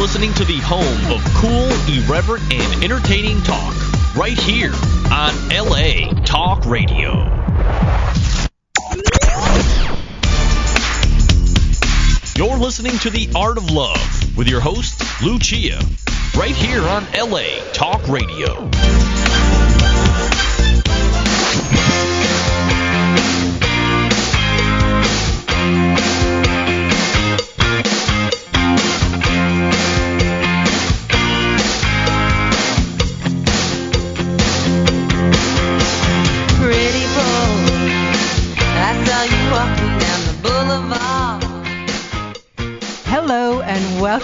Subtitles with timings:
[0.00, 3.74] listening to the home of cool, irreverent, and entertaining talk
[4.16, 4.72] right here
[5.12, 7.16] on LA Talk Radio.
[12.34, 15.78] You're listening to The Art of Love with your host, Lucia,
[16.34, 18.70] right here on LA Talk Radio.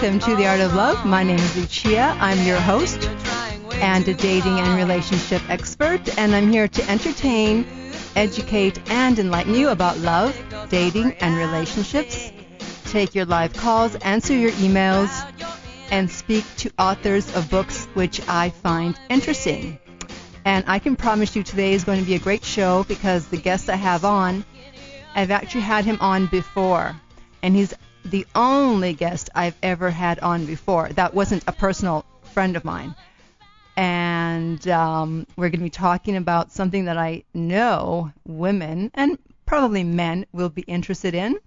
[0.06, 1.04] Welcome to The Art of Love.
[1.04, 2.16] My name is Lucia.
[2.20, 3.10] I'm your host
[3.72, 7.66] and a dating and relationship expert, and I'm here to entertain,
[8.14, 12.30] educate, and enlighten you about love, dating, and relationships.
[12.84, 15.10] Take your live calls, answer your emails,
[15.90, 19.76] and speak to authors of books which I find interesting.
[20.44, 23.38] And I can promise you today is going to be a great show because the
[23.38, 24.44] guest I have on,
[25.16, 26.94] I've actually had him on before.
[27.42, 27.74] And he's
[28.10, 30.88] the only guest I've ever had on before.
[30.90, 32.94] That wasn't a personal friend of mine.
[33.76, 39.84] And um, we're going to be talking about something that I know women and probably
[39.84, 41.38] men will be interested in.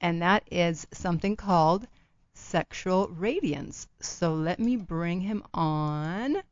[0.00, 1.86] And that is something called
[2.34, 3.86] sexual radiance.
[4.00, 6.42] So let me bring him on.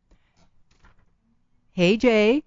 [1.73, 2.43] Hey, Jay.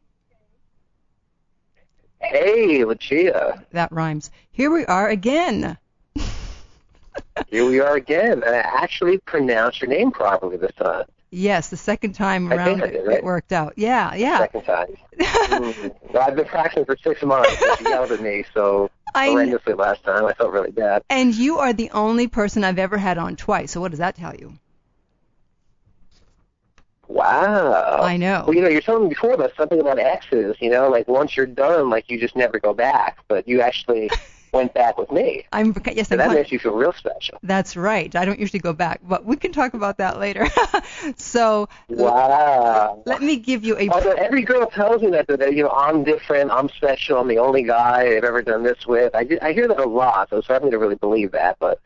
[2.20, 3.66] Hey, Lucia.
[3.72, 4.32] That rhymes.
[4.52, 5.78] Here we are again.
[7.48, 8.44] Here we are again.
[8.44, 11.06] And I actually pronounced your name properly this time.
[11.32, 13.18] Yes, the second time I around I it, right?
[13.18, 13.74] it worked out.
[13.76, 14.40] Yeah, yeah.
[14.40, 14.88] Second time.
[15.54, 15.94] Mm.
[16.12, 17.52] Well, I've been practicing for six months.
[17.78, 20.26] She yelled at me so I horrendously last time.
[20.26, 21.04] I felt really bad.
[21.10, 23.72] and you are the only person I've ever had on twice.
[23.72, 24.58] So what does that tell you?
[27.08, 28.00] Wow.
[28.02, 28.46] I know.
[28.48, 30.56] Well, you know, you're telling me before about something about exes.
[30.60, 33.18] You know, like once you're done, like you just never go back.
[33.28, 34.10] But you actually
[34.54, 35.46] went back with me.
[35.52, 37.40] I'm yes, So I'm that con- makes you feel real special.
[37.44, 38.16] that's right.
[38.16, 40.48] I don't usually go back, but we can talk about that later.
[41.18, 43.02] so Wow.
[43.06, 46.04] let me give you a Although every girl tells me that, that you know I'm
[46.04, 49.14] different, I'm special, I'm the only guy they've ever done this with.
[49.16, 51.58] I, I hear that a lot, so it's hard for me to really believe that,
[51.60, 51.82] but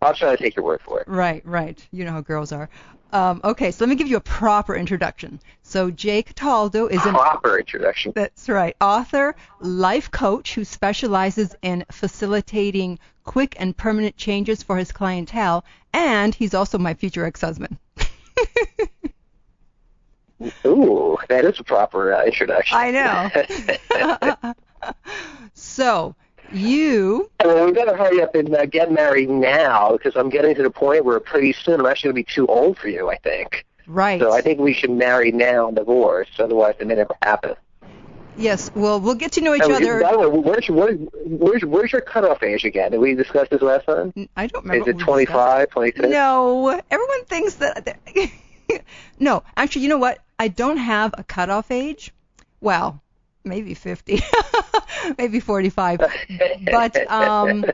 [0.00, 1.08] I'll try to take your word for it.
[1.08, 1.84] Right, right.
[1.90, 2.68] You know how girls are.
[3.12, 5.40] Um, okay, so let me give you a proper introduction.
[5.62, 8.12] So Jay Cataldo is an Proper introduction.
[8.14, 8.76] That's right.
[8.80, 16.34] Author, life coach who specializes in facilitating quick and permanent changes for his clientele, and
[16.34, 17.78] he's also my future ex-husband.
[20.66, 22.76] Ooh, that is a proper uh, introduction.
[22.76, 24.54] I know.
[25.54, 26.14] so,
[26.52, 30.62] you well, we better hurry up and uh, get married now because I'm getting to
[30.62, 33.10] the point where pretty soon I'm actually going to be too old for you.
[33.10, 33.64] I think.
[33.86, 34.20] right.
[34.20, 37.54] So I think we should marry now and divorce, otherwise it may never happen.
[38.36, 40.02] yes, well, we'll get to know each other.
[40.02, 42.90] By the way, where's, where's, where's, where's your cutoff age again?
[42.92, 44.12] Did we discuss this last time?
[44.36, 44.90] I don't remember.
[44.90, 46.08] Is it what 25, 26?
[46.08, 47.98] No, everyone thinks that.
[49.18, 50.18] no, actually, you know what?
[50.38, 52.12] I don't have a cutoff age.
[52.60, 53.02] Well,
[53.46, 54.20] maybe 50,
[55.18, 56.00] maybe 45.
[56.70, 57.64] But um,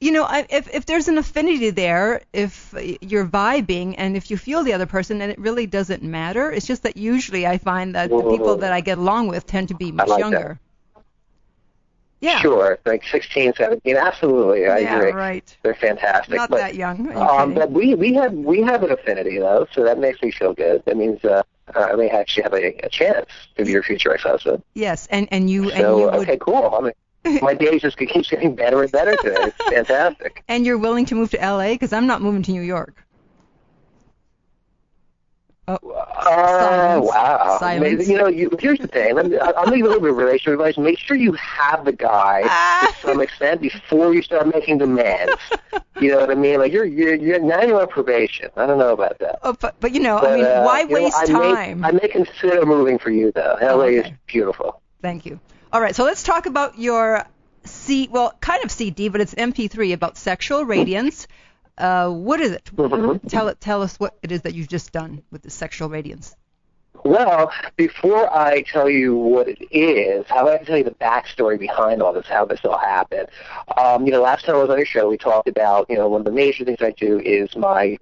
[0.00, 4.36] you know, I, if if there's an affinity there, if you're vibing and if you
[4.36, 6.50] feel the other person, then it really doesn't matter.
[6.52, 9.68] It's just that usually I find that the people that I get along with tend
[9.68, 10.30] to be much like that.
[10.30, 10.60] younger.
[12.20, 12.40] Yeah.
[12.40, 13.96] Sure, like 16, 17.
[13.96, 15.12] Absolutely, I yeah, agree.
[15.12, 15.56] right.
[15.62, 16.34] They're fantastic.
[16.34, 17.04] Not but, that young.
[17.04, 17.54] You Um, kidding?
[17.54, 20.82] but we we have we have an affinity though, so that makes me feel good.
[20.84, 21.42] That means uh,
[21.74, 24.62] Uh, I may actually have a, a chance to be your future ex-husband.
[24.74, 26.74] yes, and and you and So you would okay, cool.
[26.74, 29.36] I mean, my days just keeps getting better and better today.
[29.38, 29.56] It's
[29.88, 30.44] fantastic.
[30.48, 31.72] And you're willing to move to LA?
[31.72, 33.04] Because I'm not moving to New York.
[35.68, 37.56] Oh, Uh, wow.
[37.60, 38.08] Silence.
[38.08, 39.14] You know, you, here's the thing.
[39.14, 40.76] Let me, I- I'll give you a little bit of relationship advice.
[40.78, 42.94] Make sure you have the guy Ah.
[43.00, 45.34] to some extent before you start making demands.
[46.00, 46.58] you know what I mean?
[46.58, 48.50] Like you're you're, you're now you're on probation.
[48.56, 49.38] I don't know about that.
[49.42, 51.80] oh, but but you know, I mean, uh, why you know, waste I time?
[51.80, 53.56] May, I may consider moving for you though.
[53.60, 54.16] LA is okay.
[54.26, 54.80] beautiful.
[55.02, 55.38] Thank you.
[55.72, 57.24] All right, so let's talk about your
[57.64, 61.26] C, well, kind of CD, but it's MP3 about sexual radiance.
[61.78, 62.64] Uh, what is it?
[62.74, 63.20] Mhm.
[63.28, 63.60] Tell it.
[63.60, 66.34] Tell us what it is that you've just done with the sexual radiance.
[67.04, 70.90] Well, before I tell you what it is, I would like to tell you the
[70.90, 73.28] backstory behind all this, how this all happened.
[73.76, 76.08] Um, you know, last time I was on your show, we talked about, you know,
[76.08, 77.98] one of the major things I do is my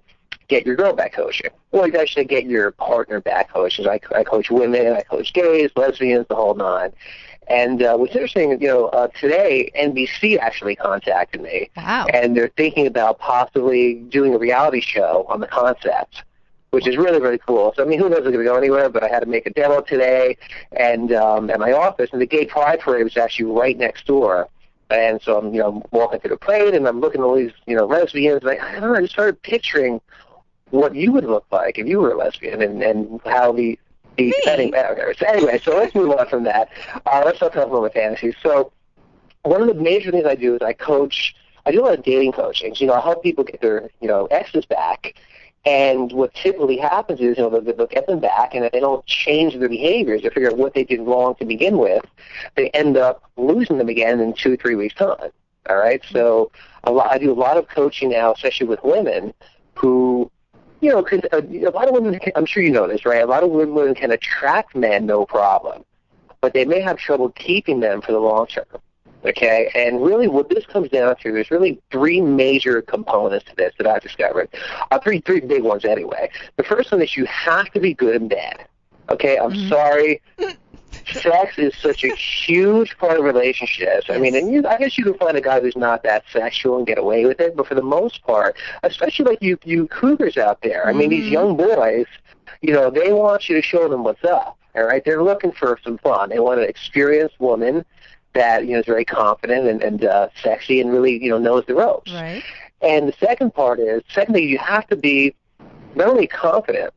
[0.47, 1.51] get your girl back coaching.
[1.71, 3.87] Well, it's actually get your partner back coaching.
[3.87, 6.91] I, I coach women, I coach gays, lesbians, the whole nine.
[7.49, 12.07] And uh, what's interesting, you know, uh, today NBC actually contacted me, Wow.
[12.13, 16.23] and they're thinking about possibly doing a reality show on the concept,
[16.71, 17.73] which is really really cool.
[17.75, 18.89] So I mean, who knows if it's going to go anywhere?
[18.89, 20.37] But I had to make a demo today,
[20.73, 24.49] and um, at my office, and the Gay Pride Parade was actually right next door.
[24.89, 27.51] And so I'm, you know, walking through the parade, and I'm looking at all these,
[27.65, 28.41] you know, lesbians.
[28.43, 29.99] And I, I don't know, I just started picturing
[30.69, 33.77] what you would look like if you were a lesbian, and and how the
[34.17, 34.33] the Me?
[34.45, 35.13] anyway.
[35.17, 36.69] So anyway, so let's move on from that.
[37.05, 38.35] Uh, let's talk about my fantasies.
[38.41, 38.71] So
[39.43, 41.35] one of the major things I do is I coach.
[41.65, 42.73] I do a lot of dating coaching.
[42.77, 45.15] You know, I help people get their you know exes back.
[45.65, 48.79] And what typically happens is, you know, they'll, they'll get them back, and if they
[48.79, 52.05] don't change their behaviors to figure out what they did wrong to begin with,
[52.55, 55.29] they end up losing them again in two, three weeks' time.
[55.69, 56.51] All right, so
[56.85, 59.33] a lot, I do a lot of coaching now, especially with women
[59.75, 60.31] who,
[60.81, 62.17] you know, cause a, a lot of women.
[62.19, 63.21] Can, I'm sure you know this, right?
[63.21, 65.83] A lot of women can attract men, no problem,
[66.41, 68.65] but they may have trouble keeping them for the long term.
[69.25, 73.73] Okay, and really, what this comes down to, there's really three major components to this
[73.77, 74.47] that I've discovered.
[74.91, 76.29] Uh, three, three big ones anyway.
[76.55, 78.67] The first one is you have to be good in bed.
[79.09, 80.21] Okay, I'm sorry.
[81.13, 84.07] Sex is such a huge part of relationships.
[84.09, 86.77] I mean, and you, I guess you can find a guy who's not that sexual
[86.77, 90.37] and get away with it, but for the most part, especially like you, you cougars
[90.37, 90.87] out there.
[90.87, 92.05] I mean, these young boys,
[92.61, 94.57] you know, they want you to show them what's up.
[94.75, 96.29] All right, they're looking for some fun.
[96.29, 97.83] They want an experienced woman
[98.33, 101.65] that you know is very confident and, and uh, sexy and really you know knows
[101.65, 102.13] the ropes.
[102.13, 102.43] Right.
[102.81, 105.35] And the second part is, secondly, you have to be
[105.95, 106.93] not only confident,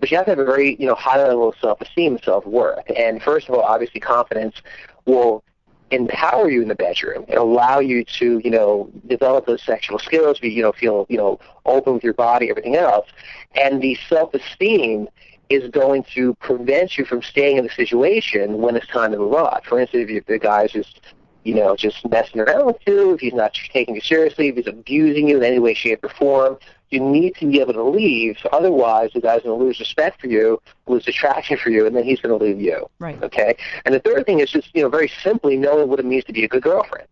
[0.00, 2.90] but you have to have a very you know high level of self-esteem and self-worth.
[2.96, 4.62] And first of all, obviously, confidence
[5.06, 5.42] will
[5.90, 10.38] empower you in the bedroom and allow you to you know develop those sexual skills,
[10.38, 13.08] be you know feel you know open with your body, everything else.
[13.54, 15.08] And the self-esteem
[15.48, 19.32] is going to prevent you from staying in the situation when it's time to move
[19.32, 19.60] on.
[19.64, 21.00] For instance, if the guy's just
[21.48, 24.66] you know, just messing around with you, if he's not taking you seriously, if he's
[24.66, 26.58] abusing you in any way, shape, or form,
[26.90, 28.36] you need to be able to leave.
[28.52, 32.04] Otherwise, the guy's going to lose respect for you, lose attraction for you, and then
[32.04, 32.86] he's going to leave you.
[32.98, 33.20] Right.
[33.22, 33.56] Okay?
[33.86, 36.34] And the third thing is just, you know, very simply knowing what it means to
[36.34, 37.08] be a good girlfriend.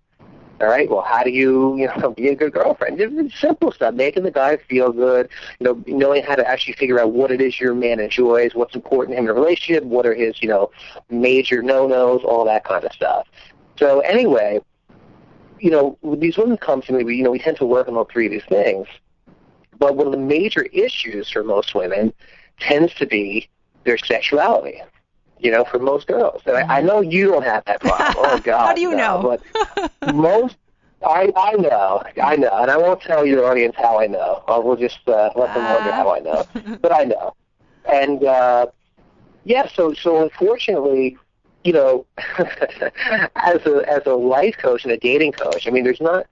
[0.61, 0.89] All right.
[0.91, 3.01] Well, how do you, you know, be a good girlfriend?
[3.01, 5.31] It's simple stuff, making the guy feel good.
[5.61, 8.75] You know, knowing how to actually figure out what it is your man enjoys, what's
[8.75, 10.71] important to him in a relationship, what are his, you know,
[11.09, 13.27] major no-nos, all that kind of stuff.
[13.79, 14.61] So anyway,
[15.59, 17.97] you know, these women come to me, we, you know, we tend to work on
[17.97, 18.87] all three of these things.
[19.79, 22.13] But one of the major issues for most women
[22.59, 23.49] tends to be
[23.85, 24.83] their sexuality.
[25.39, 28.15] You know, for most girls, and I, I know you don't have that problem.
[28.17, 28.97] Oh God, How do you no.
[28.97, 29.39] know?
[30.03, 30.57] But most,
[31.07, 34.43] I I know, I know, and I won't tell your audience how I know.
[34.49, 36.47] I will just uh, let them wonder how I know,
[36.81, 37.35] but I know.
[37.85, 38.67] And uh,
[39.45, 41.19] yeah, so so unfortunately,
[41.67, 42.07] you know,
[43.35, 46.27] as a as a life coach and a dating coach, I mean, there's not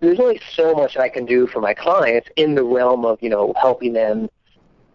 [0.00, 3.28] there's only so much I can do for my clients in the realm of you
[3.28, 4.30] know helping them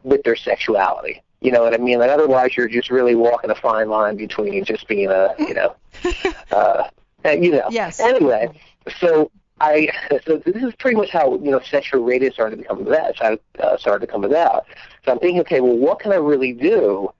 [0.03, 1.21] with their sexuality.
[1.41, 1.99] You know what I mean?
[1.99, 5.75] Like otherwise, you're just really walking a fine line between just being a you know,
[6.51, 6.89] uh,
[7.23, 7.67] you know.
[7.69, 7.99] Yes.
[7.99, 8.49] Anyway,
[8.97, 9.29] so
[9.61, 9.89] I
[10.25, 13.21] so this is pretty much how you know sexual radiance started to become about.
[13.21, 14.65] Uh, started to come about.
[15.05, 17.11] So I'm thinking, okay, well, what can I really do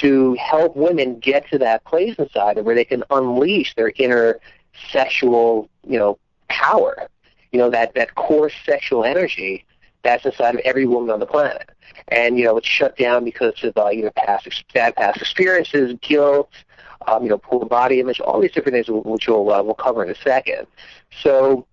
[0.00, 4.40] to help women get to that place inside of where they can unleash their inner
[4.90, 7.08] sexual, you know, power.
[7.52, 9.64] You know, that, that core sexual energy
[10.02, 11.68] that's inside of every woman on the planet.
[12.08, 15.96] And, you know, it's shut down because of uh, you know, past bad past experiences,
[16.00, 16.50] guilt,
[17.06, 20.04] um, you know, poor body image, all these different things which we'll, uh, we'll cover
[20.04, 20.66] in a second.
[21.22, 21.66] So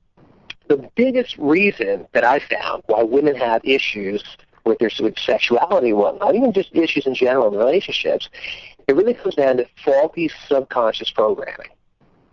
[0.68, 4.24] the biggest reason that I found why women have issues
[4.68, 8.30] with their with sexuality and whatnot, even just issues in general relationships,
[8.88, 11.70] it really comes down to faulty subconscious programming.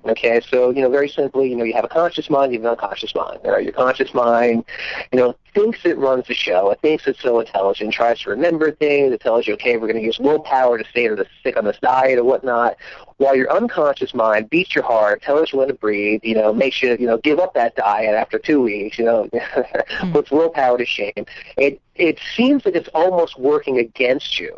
[0.07, 2.67] Okay, so you know, very simply, you know, you have a conscious mind, you have
[2.67, 3.41] an unconscious mind.
[3.43, 4.65] Right, your conscious mind,
[5.11, 6.71] you know, thinks it runs the show.
[6.71, 9.13] It thinks it's so intelligent, tries to remember things.
[9.15, 11.65] It tells you, okay, we're going to use willpower to stay to the stick on
[11.65, 12.77] this diet or whatnot.
[13.19, 16.21] While your unconscious mind beats your heart, tells you when to breathe.
[16.25, 18.99] You know, makes you, you know, give up that diet after two weeks.
[18.99, 19.29] You know,
[20.13, 21.27] puts willpower to shame.
[21.57, 24.57] It it seems like it's almost working against you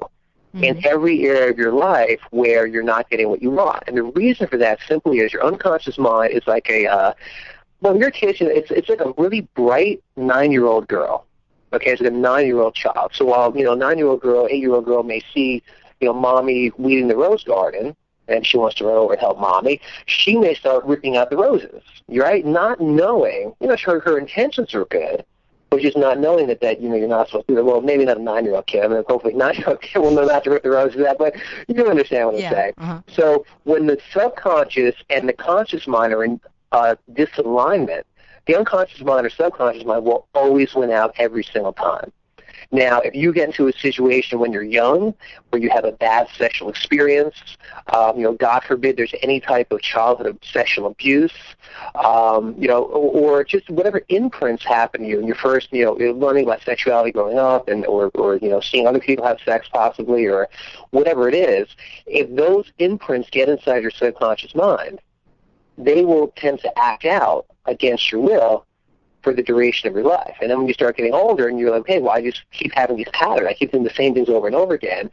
[0.63, 3.83] in every area of your life where you're not getting what you want.
[3.87, 7.13] And the reason for that simply is your unconscious mind is like a, uh,
[7.81, 11.27] well, in your case, it's it's like a really bright nine-year-old girl.
[11.73, 13.11] Okay, it's like a nine-year-old child.
[13.13, 15.63] So while you know, nine-year-old girl, eight-year-old girl may see,
[16.01, 17.95] you know, mommy weeding the rose garden,
[18.29, 21.37] and she wants to run over and help mommy, she may start ripping out the
[21.37, 21.83] roses.
[22.09, 22.45] Right?
[22.47, 25.25] Not knowing, you know, her her intentions are good,
[25.71, 27.65] but just not knowing that that you know you're not supposed to do that.
[27.65, 28.85] Well, maybe not a nine-year-old kid.
[28.85, 31.35] I mean, hopefully a nine-year-old kid will know not to rip the roses that, but
[31.69, 32.73] you understand what Yeah, I'm saying.
[32.79, 33.01] uh-huh.
[33.09, 36.41] So when the subconscious and the conscious mind are in
[36.73, 38.03] uh, disalignment,
[38.47, 42.13] the unconscious mind or subconscious mind will always win out every single time.
[42.73, 45.15] Now, if you get into a situation when you're young,
[45.51, 47.37] where you have a bad sexual experience,
[47.93, 51.33] um, you know, God forbid there's any type of childhood sexual abuse,
[51.95, 55.85] um, you know, or, or just whatever imprints happen to you in your first, you
[55.85, 59.39] know, learning about sexuality growing up, and or, or you know, seeing other people have
[59.45, 60.49] sex possibly, or
[60.91, 61.69] whatever it is,
[62.07, 65.01] if those imprints get inside your subconscious mind,
[65.79, 68.67] they will tend to act out against your will
[69.27, 70.37] for the duration of your life.
[70.41, 72.73] And then when you start getting older and you're like, hey, well, I just keep
[72.73, 73.49] having these patterns.
[73.49, 75.11] I keep doing the same things over and over again.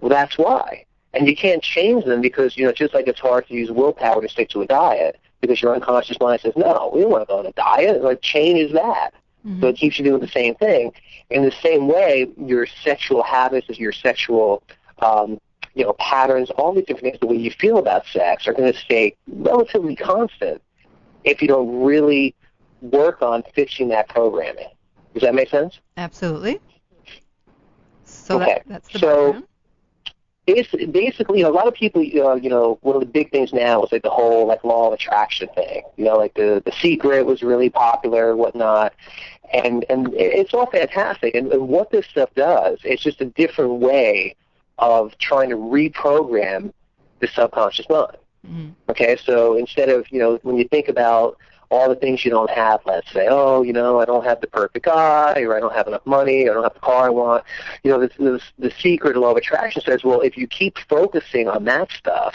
[0.00, 0.86] Well, that's why.
[1.14, 4.20] And you can't change them because, you know, just like it's hard to use willpower
[4.20, 7.32] to stick to a diet because your unconscious mind says, no, we don't want to
[7.32, 8.02] go on a diet.
[8.02, 9.14] Like, change is that.
[9.60, 10.92] So it keeps you doing the same thing.
[11.30, 14.64] In the same way, your sexual habits, your sexual,
[14.98, 15.40] um,
[15.74, 18.72] you know, patterns, all these different things, the way you feel about sex are going
[18.72, 20.60] to stay relatively constant
[21.22, 22.34] if you don't really
[22.80, 24.68] work on fixing that programming.
[25.14, 25.78] Does that make sense?
[25.96, 26.60] Absolutely.
[28.04, 29.44] So Okay, that, that's the so- background.
[30.46, 33.30] Basi- Basically, you know, a lot of people, uh, you know, one of the big
[33.30, 35.82] things now is like the whole like law of attraction thing.
[35.98, 38.94] You know, like the the secret was really popular, and whatnot,
[39.52, 41.34] and and it's all fantastic.
[41.34, 44.36] And, and what this stuff does, it's just a different way
[44.78, 46.72] of trying to reprogram
[47.20, 48.16] the subconscious mind.
[48.50, 48.72] Mhm.
[48.88, 51.36] Okay, so instead of, you know, when you think about
[51.70, 54.46] all the things you don't have, let's say, oh, you know, I don't have the
[54.46, 57.10] perfect guy, or I don't have enough money, or I don't have the car I
[57.10, 57.44] want,
[57.82, 61.48] you know, this, this, the secret law of attraction says, well, if you keep focusing
[61.48, 62.34] on that stuff,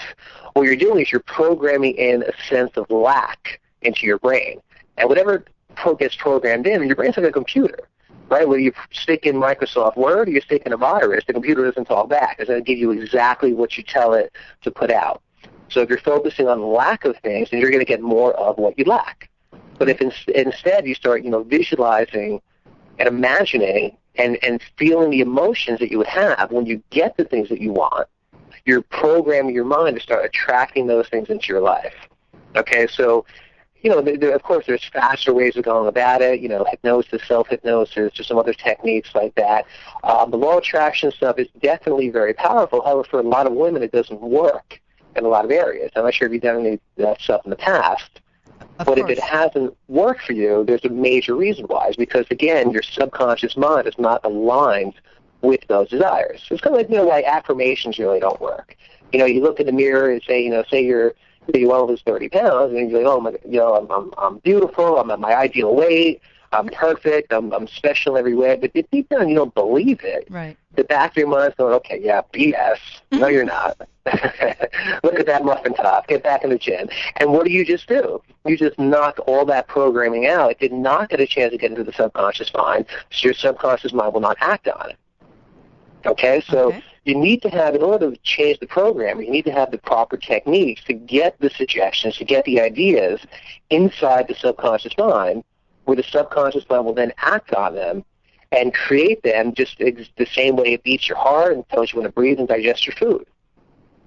[0.53, 4.61] what you're doing is you're programming in a sense of lack into your brain.
[4.97, 5.45] And whatever
[5.97, 7.79] gets programmed in, your brain's like a computer.
[8.29, 11.65] Right, whether you stick in Microsoft Word or you stick in a virus, the computer
[11.65, 12.37] doesn't talk back.
[12.39, 15.21] It's going to give you exactly what you tell it to put out.
[15.69, 18.57] So if you're focusing on lack of things, then you're going to get more of
[18.57, 19.29] what you lack.
[19.77, 22.41] But if in, instead you start, you know, visualizing
[22.99, 27.25] and imagining and, and feeling the emotions that you would have when you get the
[27.25, 28.07] things that you want,
[28.65, 31.93] you're programming your mind to start attracting those things into your life.
[32.55, 33.25] Okay, so
[33.83, 36.39] you know, there, there, of course, there's faster ways of going about it.
[36.39, 39.65] You know, hypnosis, self-hypnosis, or some other techniques like that.
[40.03, 42.81] Um, the law of attraction stuff is definitely very powerful.
[42.81, 44.79] However, for a lot of women, it doesn't work
[45.15, 45.91] in a lot of areas.
[45.95, 48.21] I'm not sure if you've done any of that stuff in the past.
[48.79, 48.99] Of but course.
[48.99, 51.89] if it hasn't worked for you, there's a major reason why.
[51.89, 54.95] Is because again, your subconscious mind is not aligned
[55.41, 56.41] with those desires.
[56.49, 58.75] It's kind of like you know why affirmations really don't work.
[59.11, 61.13] You know, you look in the mirror and say, you know, say you're
[61.53, 64.13] you want to lose 30 pounds, and you're like, oh my, you know, I'm I'm,
[64.17, 66.21] I'm beautiful, I'm at my ideal weight,
[66.53, 68.55] I'm perfect, I'm I'm special every way.
[68.55, 70.55] But deep down, you don't believe it Right.
[70.75, 72.77] the back of your mind's going, okay, yeah, BS.
[73.11, 73.77] No, you're not.
[75.03, 76.07] Look at that muffin top.
[76.07, 76.89] Get back in the gym.
[77.17, 78.21] And what do you just do?
[78.45, 80.51] You just knock all that programming out.
[80.51, 83.93] It did not get a chance to get into the subconscious mind, so your subconscious
[83.93, 84.97] mind will not act on it.
[86.05, 86.83] Okay, so Okay.
[87.05, 89.77] you need to have, in order to change the program, you need to have the
[89.77, 93.21] proper techniques to get the suggestions, to get the ideas
[93.69, 95.43] inside the subconscious mind,
[95.85, 98.03] where the subconscious will then act on them
[98.51, 102.05] and create them just the same way it beats your heart and tells you when
[102.05, 103.25] to breathe and digest your food.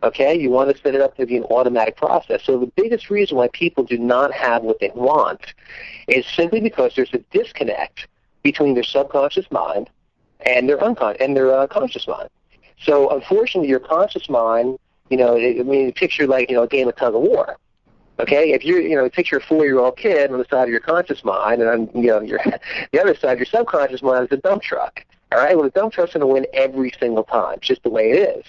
[0.03, 2.43] Okay, you want to set it up to be an automatic process.
[2.45, 5.55] So the biggest reason why people do not have what they want
[6.07, 8.07] is simply because there's a disconnect
[8.43, 9.91] between their subconscious mind
[10.45, 12.29] and their uncon- and their uh, conscious mind.
[12.81, 14.79] So unfortunately, your conscious mind,
[15.09, 17.57] you know, I mean, picture like you know a game of tug of war.
[18.19, 21.23] Okay, if you're, you know, picture a four-year-old kid on the side of your conscious
[21.23, 22.41] mind, and on, you know, your
[22.93, 25.05] the other side, your subconscious mind is a dump truck.
[25.33, 27.91] All right, well, the dump truck's going to win every single time, it's just the
[27.91, 28.45] way it is.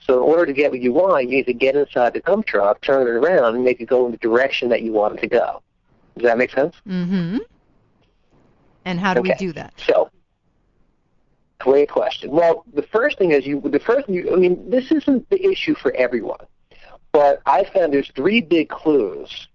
[0.00, 2.46] So in order to get what you want, you need to get inside the dump
[2.46, 5.20] truck, turn it around, and make it go in the direction that you want it
[5.22, 5.62] to go.
[6.16, 6.74] Does that make sense?
[6.86, 7.38] Mm-hmm.
[8.84, 9.72] And how do we do that?
[9.86, 10.10] So,
[11.58, 12.30] great question.
[12.30, 13.60] Well, the first thing is you.
[13.60, 16.44] The first, you, I mean, this isn't the issue for everyone,
[17.14, 19.46] but I found there's three big clues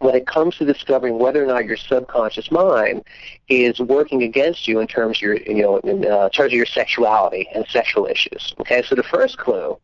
[0.00, 3.04] when it comes to discovering whether or not your subconscious mind
[3.48, 6.66] is working against you in terms of your, you know, in uh, terms of your
[6.66, 8.54] sexuality and sexual issues.
[8.60, 9.78] Okay, so the first clue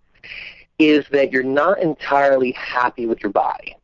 [0.80, 3.76] is that you're not entirely happy with your body.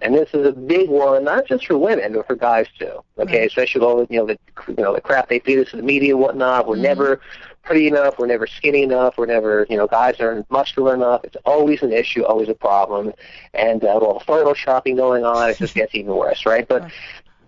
[0.00, 3.02] And this is a big one, not just for women, but for guys too.
[3.18, 3.48] Okay, Right.
[3.48, 5.84] especially all the you know the you know the crap they feed us in the
[5.84, 6.68] media and whatnot.
[6.68, 6.82] We're Mhm.
[6.82, 7.20] never
[7.68, 8.18] pretty enough.
[8.18, 9.18] We're never skinny enough.
[9.18, 11.20] We're never you know guys aren't muscular enough.
[11.22, 13.12] It's always an issue, always a problem.
[13.52, 16.66] And uh, with all the photoshopping going on, it just gets even worse, right?
[16.66, 16.90] But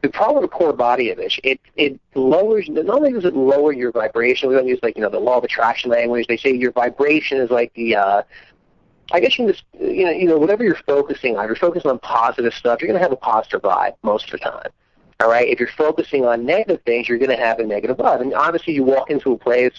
[0.02, 2.68] the problem with core body image, it it lowers.
[2.68, 5.38] Not only does it lower your vibration, we don't use like you know the law
[5.38, 6.26] of attraction language.
[6.26, 7.96] They say your vibration is like the.
[7.96, 8.22] uh
[9.12, 11.44] I guess you can just you know you know whatever you're focusing on.
[11.44, 14.32] If you're focusing on positive stuff, you're going to have a positive vibe most of
[14.32, 14.70] the time.
[15.20, 15.46] All right.
[15.46, 18.22] If you're focusing on negative things, you're going to have a negative vibe.
[18.22, 19.74] And obviously, you walk into a place,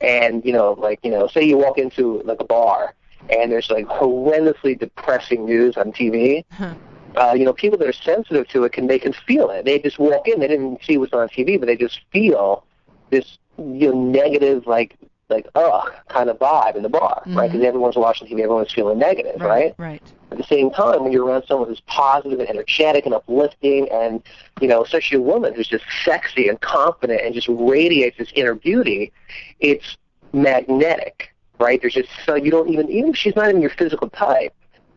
[0.00, 2.94] and you know, like you know, say you walk into like a bar,
[3.30, 6.44] and there's like horrendously depressing news on TV.
[6.52, 6.74] Huh.
[7.16, 9.64] Uh, you know, people that are sensitive to it can they can feel it.
[9.64, 12.64] They just walk in, they didn't see what's on TV, but they just feel
[13.10, 14.96] this you know negative like
[15.28, 17.50] like ugh kind of vibe in the bar, right?
[17.50, 17.52] Mhm.
[17.52, 19.74] Because everyone's watching TV, everyone's feeling negative, right?
[19.78, 20.02] Right.
[20.30, 24.22] At the same time, when you're around someone who's positive and energetic and uplifting, and
[24.60, 28.54] you know, especially a woman who's just sexy and confident and just radiates this inner
[28.54, 29.12] beauty,
[29.60, 29.96] it's
[30.32, 31.80] magnetic, right?
[31.80, 34.54] There's just so you don't even even if she's not even your physical type,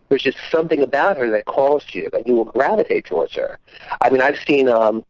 [0.10, 3.58] there's just something about her that calls to you, and you will gravitate towards her.
[4.02, 4.70] I mean, I've seen.
[4.70, 5.04] um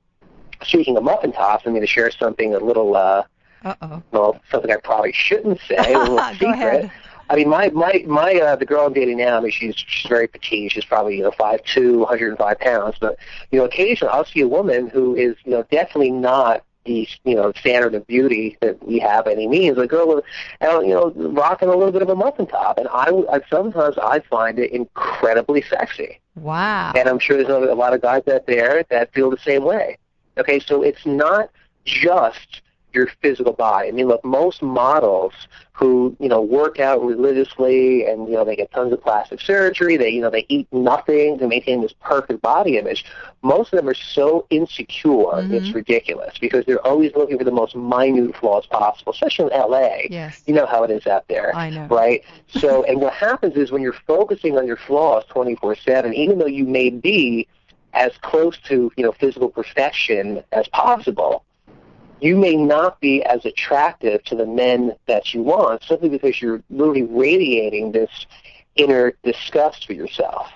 [0.64, 3.24] Speaking of muffin tops, I mean to share something a little, uh,
[3.64, 4.04] Uh oh.
[4.12, 6.52] well, something I probably shouldn't say, a little Go secret.
[6.54, 6.92] ahead.
[7.30, 9.38] I mean, my my my uh, the girl I'm dating now.
[9.38, 10.72] I mean, she's she's very petite.
[10.74, 12.98] She's probably you know five two, 105 pounds.
[13.00, 13.18] But
[13.52, 17.36] you know, occasionally I'll see a woman who is you know definitely not the you
[17.36, 19.78] know standard of beauty that we have by any means.
[19.78, 20.26] A girl with
[20.62, 23.98] uh, you know rocking a little bit of a muffin top, and I, I sometimes
[23.98, 26.20] I find it incredibly sexy.
[26.36, 26.92] Wow.
[26.96, 29.98] And I'm sure there's a lot of guys out there that feel the same way.
[30.38, 31.50] Okay, so it's not
[31.86, 32.62] just
[32.94, 33.88] your physical body.
[33.88, 35.34] I mean, look, most models
[35.74, 39.98] who you know work out religiously and you know they get tons of plastic surgery,
[39.98, 43.06] they you know they eat nothing to maintain this perfect body image.
[43.42, 45.52] Most of them are so insecure, Mhm.
[45.54, 50.08] it's ridiculous because they're always looking for the most minute flaws possible, especially in LA.
[50.10, 50.44] Yes.
[50.46, 51.88] You know how it is out there I know.
[51.90, 52.24] right?
[52.48, 56.66] So, and what happens is when you're focusing on your flaws 24/7, even though you
[56.66, 57.48] may be
[57.94, 61.44] as close to you know physical perfection as possible,
[62.22, 66.62] you may not be as attractive to the men that you want simply because you're
[66.70, 68.10] literally radiating this
[68.76, 70.48] inner disgust for yourself.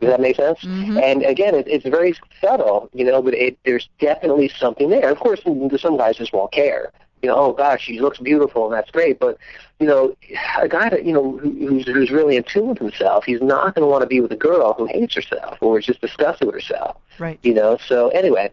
[0.00, 0.60] Does that make sense?
[0.60, 1.02] Mhm.
[1.02, 5.10] And again, it, it's very subtle, you know, but it, there's definitely something there.
[5.10, 6.92] Of course, some guys just won't care.
[7.22, 9.18] You know, oh gosh, she looks beautiful, and that's great.
[9.18, 9.36] But
[9.78, 10.16] you know,
[10.58, 13.74] a guy that you know who- who's, who's really in tune with himself, he's not
[13.74, 16.46] going to want to be with a girl who hates herself or is just disgusted
[16.46, 16.96] with herself.
[17.18, 17.38] Right.
[17.42, 17.76] You know.
[17.86, 18.52] So anyway,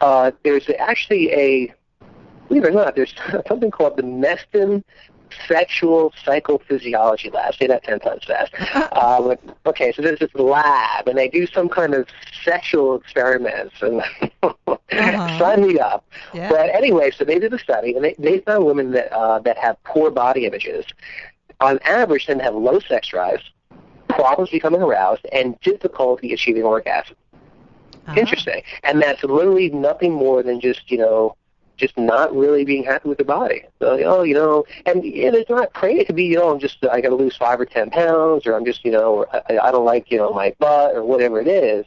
[0.00, 1.74] uh, there's actually a
[2.48, 3.14] believe it or not, there's
[3.48, 4.82] something called the Meston
[5.48, 7.54] Sexual Psychophysiology Lab.
[7.56, 8.52] Say that ten times fast.
[8.92, 12.06] um, okay, so there's this lab, and they do some kind of
[12.44, 14.02] sexual experiments, and
[14.42, 15.38] Uh-huh.
[15.38, 16.04] sign me up.
[16.32, 16.48] Yeah.
[16.48, 19.58] But anyway, so they did a study, and they, they found women that uh, that
[19.58, 20.84] have poor body images,
[21.60, 23.42] on average, tend to have low sex drives,
[24.08, 27.16] problems becoming aroused, and difficulty achieving orgasm.
[28.06, 28.20] Uh-huh.
[28.20, 28.62] Interesting.
[28.84, 31.36] And that's literally nothing more than just, you know,
[31.76, 33.62] just not really being happy with the body.
[33.80, 37.00] So, oh, you know, and, it's not crazy to be, you know, I'm just, I
[37.00, 39.84] got to lose five or ten pounds, or I'm just, you know, I, I don't
[39.84, 41.84] like, you know, my butt, or whatever it is.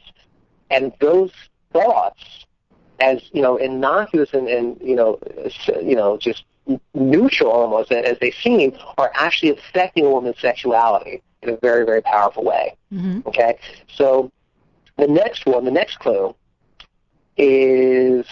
[0.69, 1.31] And those
[1.73, 2.45] thoughts,
[2.99, 5.19] as you know, innocuous and, and you know,
[5.81, 6.43] you know, just
[6.93, 12.01] neutral almost as they seem, are actually affecting a woman's sexuality in a very, very
[12.01, 12.75] powerful way.
[12.93, 13.25] Mhm.
[13.25, 14.31] Okay, so
[14.99, 16.35] the next one, the next clue
[17.37, 18.25] is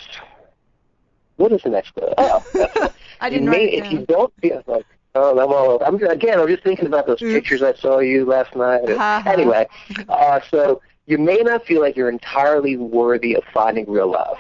[1.38, 2.14] what is the next clue?
[2.18, 2.44] Oh,
[3.22, 4.86] I didn't write may, it if you don't feel like
[5.18, 5.84] oh, I'm all.
[5.84, 6.40] I'm again.
[6.40, 7.34] I'm just thinking about those Oops.
[7.34, 8.90] pictures I saw you last night.
[9.26, 9.68] Anyway,
[10.10, 14.38] uh, so you may not feel like you're entirely worthy of finding real love.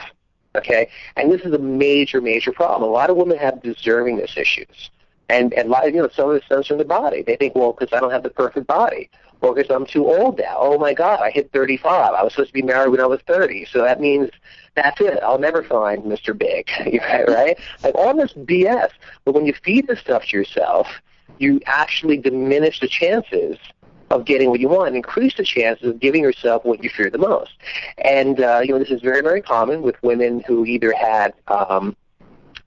[0.55, 2.89] Okay, and this is a major, major problem.
[2.89, 4.89] A lot of women have deservingness issues,
[5.29, 7.21] and and a lot you know some of it stems from the body.
[7.21, 9.09] They think, well, because I don't have the perfect body,
[9.41, 10.58] or because I'm too old now.
[10.58, 12.13] Oh my God, I hit 35.
[12.13, 14.30] I was supposed to be married when I was 30, so that means
[14.76, 15.19] that's it.
[15.23, 16.38] I'll never find Mr.
[16.38, 16.69] Big,
[17.02, 17.28] right?
[17.28, 17.58] right?
[17.84, 18.89] Like all this BS.
[19.26, 20.88] But when you feed this stuff to yourself,
[21.38, 23.58] you actually diminish the chances
[24.10, 27.10] of getting what you want, and increase the chances of giving yourself what you fear
[27.10, 27.52] the most.
[27.97, 31.95] And uh, you know, this is very, very common with women who either had um,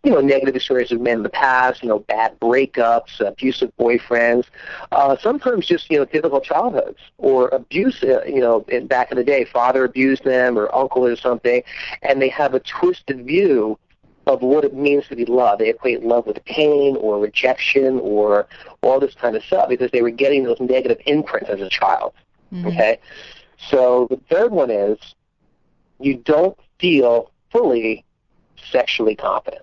[0.03, 4.47] you know, negative experiences with men in the past, you know, bad breakups, abusive boyfriends,
[4.93, 9.19] uh, sometimes just, you know, difficult childhoods or abuse, uh, you know, in, back in
[9.19, 11.63] the day, father abused them or uncle or something,
[12.03, 13.79] and they have a twisted view
[14.27, 15.61] of what it means to be loved.
[15.61, 18.47] They equate love with pain or rejection or
[18.83, 22.13] all this kind of stuff because they were getting those negative imprints as a child.
[22.53, 22.67] Mhm.
[22.69, 22.99] Okay?
[23.69, 24.99] So the third one is
[25.99, 28.05] you don't feel fully
[28.71, 29.63] sexually confident.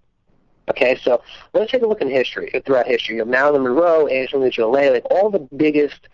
[0.69, 1.21] Okay, so
[1.53, 3.15] let's take a look in history, throughout history.
[3.15, 6.09] You know, Marilyn Monroe, Angelina Jolie, like all the biggest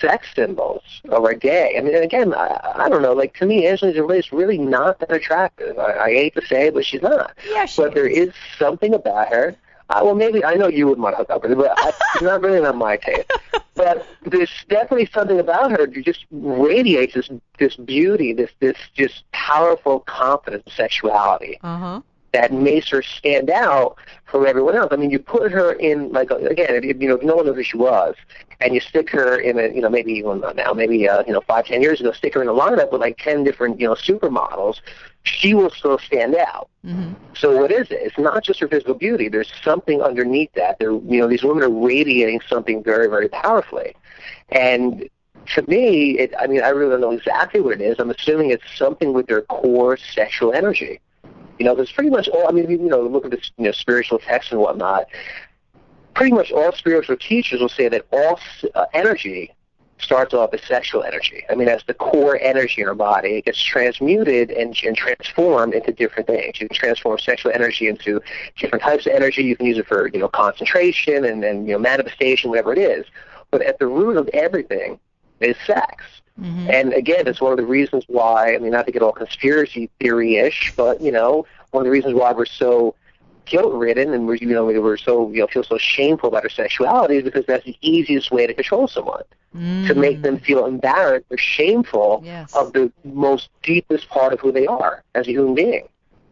[0.00, 1.74] sex symbols of our day.
[1.76, 3.12] I mean, again, I, I don't know.
[3.12, 5.78] Like to me, Angelina Jolie is really not that attractive.
[5.78, 7.36] I, I hate to say it, but she's not.
[7.48, 9.56] Yeah, she but there is something about her.
[9.90, 11.88] Uh, well, maybe I know you wouldn't want to hook up with her, but I,
[12.14, 13.30] it's not really not my taste.
[13.74, 19.30] But there's definitely something about her that just radiates this this beauty, this this just
[19.32, 22.00] powerful confidence, sexuality Uh huh.
[22.34, 24.88] That makes her stand out from everyone else.
[24.90, 27.56] I mean, you put her in like again, if, you know, if no one knows
[27.56, 28.16] who she was,
[28.60, 31.32] and you stick her in a you know maybe well, not now maybe uh, you
[31.32, 33.86] know five ten years ago, stick her in a lineup with like ten different you
[33.86, 34.80] know supermodels,
[35.22, 36.68] she will still stand out.
[36.84, 38.00] hmm So what is it?
[38.02, 39.28] It's not just her physical beauty.
[39.28, 40.78] There's something underneath that.
[40.80, 43.94] There, you know, these women are radiating something very, very powerfully.
[44.50, 45.08] And
[45.54, 47.96] to me, it, I mean, I really don't know exactly what it is.
[47.98, 51.00] I'm assuming it's something with their core sexual energy.
[51.58, 52.48] You know, there's pretty much all.
[52.48, 55.06] I mean, you know, look at this, you know, spiritual texts and whatnot.
[56.14, 58.38] Pretty much all spiritual teachers will say that all
[58.74, 59.52] uh, energy
[59.98, 61.44] starts off as sexual energy.
[61.48, 63.36] I mean, that's the core energy in our body.
[63.36, 66.60] It gets transmuted and, and transformed into different things.
[66.60, 68.20] You can transform sexual energy into
[68.58, 69.42] different types of energy.
[69.42, 72.78] You can use it for, you know, concentration and then, you know, manifestation, whatever it
[72.78, 73.06] is.
[73.50, 74.98] But at the root of everything
[75.40, 76.04] is sex.
[76.38, 79.12] Hmm And again, it's one of the reasons why, I mean, not to get all
[79.12, 82.94] conspiracy theory-ish, but, you know, one of the reasons why we're so
[83.46, 87.16] guilt-ridden and we're, you know, we're so, you know, feel so shameful about our sexuality
[87.16, 89.22] is because that's the easiest way to control someone
[89.82, 92.24] to make them feel embarrassed or shameful Mm.
[92.26, 92.50] Yes.
[92.54, 95.88] of the most deepest part of who they are as a human being.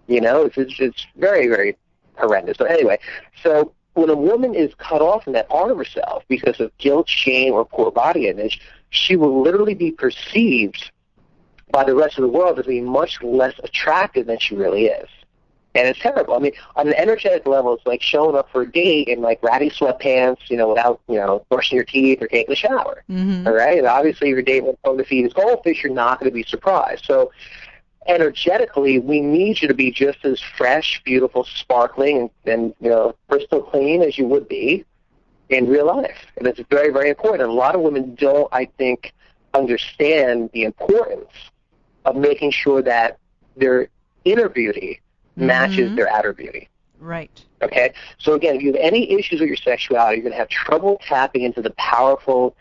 [0.06, 1.76] You know, it's, it's, it's very, very
[2.16, 2.56] horrendous.
[2.58, 2.98] So anyway,
[3.42, 7.08] so when a woman is cut off from that part of herself because of guilt,
[7.08, 8.60] shame, or poor body image,
[8.92, 10.92] she will literally be perceived
[11.70, 15.08] by the rest of the world as being much less attractive than she really is.
[15.74, 16.34] And it's terrible.
[16.34, 19.42] I mean, on an energetic level, it's like showing up for a date in like
[19.42, 23.02] ratty sweatpants, you know, without, you know, brushing your teeth or taking a shower.
[23.08, 23.78] hmm All right.
[23.78, 26.34] And obviously, if your date went home to feed his goldfish, you're not going to
[26.34, 27.06] be surprised.
[27.06, 27.32] So,
[28.06, 33.16] energetically, we need you to be just as fresh, beautiful, sparkling, and, and you know,
[33.30, 34.84] crystal clean as you would be
[35.52, 36.26] in real life.
[36.36, 37.42] And it's very, very important.
[37.42, 39.12] And a lot of women don't, I think,
[39.54, 41.30] understand the importance
[42.04, 43.18] of making sure that
[43.56, 43.88] their
[44.24, 45.00] inner beauty
[45.36, 45.96] matches Mhm.
[45.96, 46.68] their outer beauty.
[46.98, 47.30] Right.
[47.62, 47.92] Okay?
[48.18, 51.00] So again, if you have any issues with your sexuality, you're going to have trouble
[51.06, 52.56] tapping into the powerful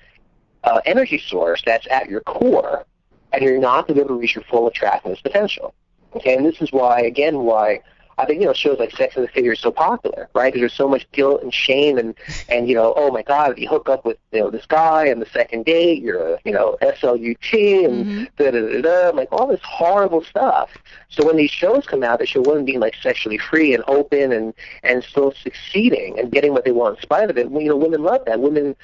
[0.64, 2.86] uh, energy source that's at your core,
[3.34, 5.74] and you're not going to be able to reach your full attractiveness potential.
[6.16, 6.36] Okay?
[6.36, 7.82] And this is why, again, why
[8.18, 10.52] I think, you know, shows like Sex and the City are so popular, right?
[10.54, 12.16] Because there's so much guilt and shame and,
[12.50, 15.12] and, you know, oh my God, if you hook up with, you know, this guy
[15.12, 17.54] on the second date, you're a, you know, SLUT
[17.86, 20.70] and da da da da, like all this horrible stuff.
[21.10, 24.32] So when these shows come out that show women being like sexually free and open
[24.32, 27.76] and and still succeeding and getting what they want in spite of it, you know,
[27.76, 28.40] women love that.
[28.40, 28.76] Women,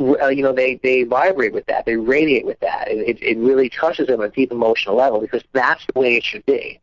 [0.00, 1.86] uh, you know, they they vibrate with that.
[1.86, 2.88] They radiate with that.
[2.88, 6.16] It it, it really touches them on a deep emotional level because that's the way
[6.16, 6.80] it should be.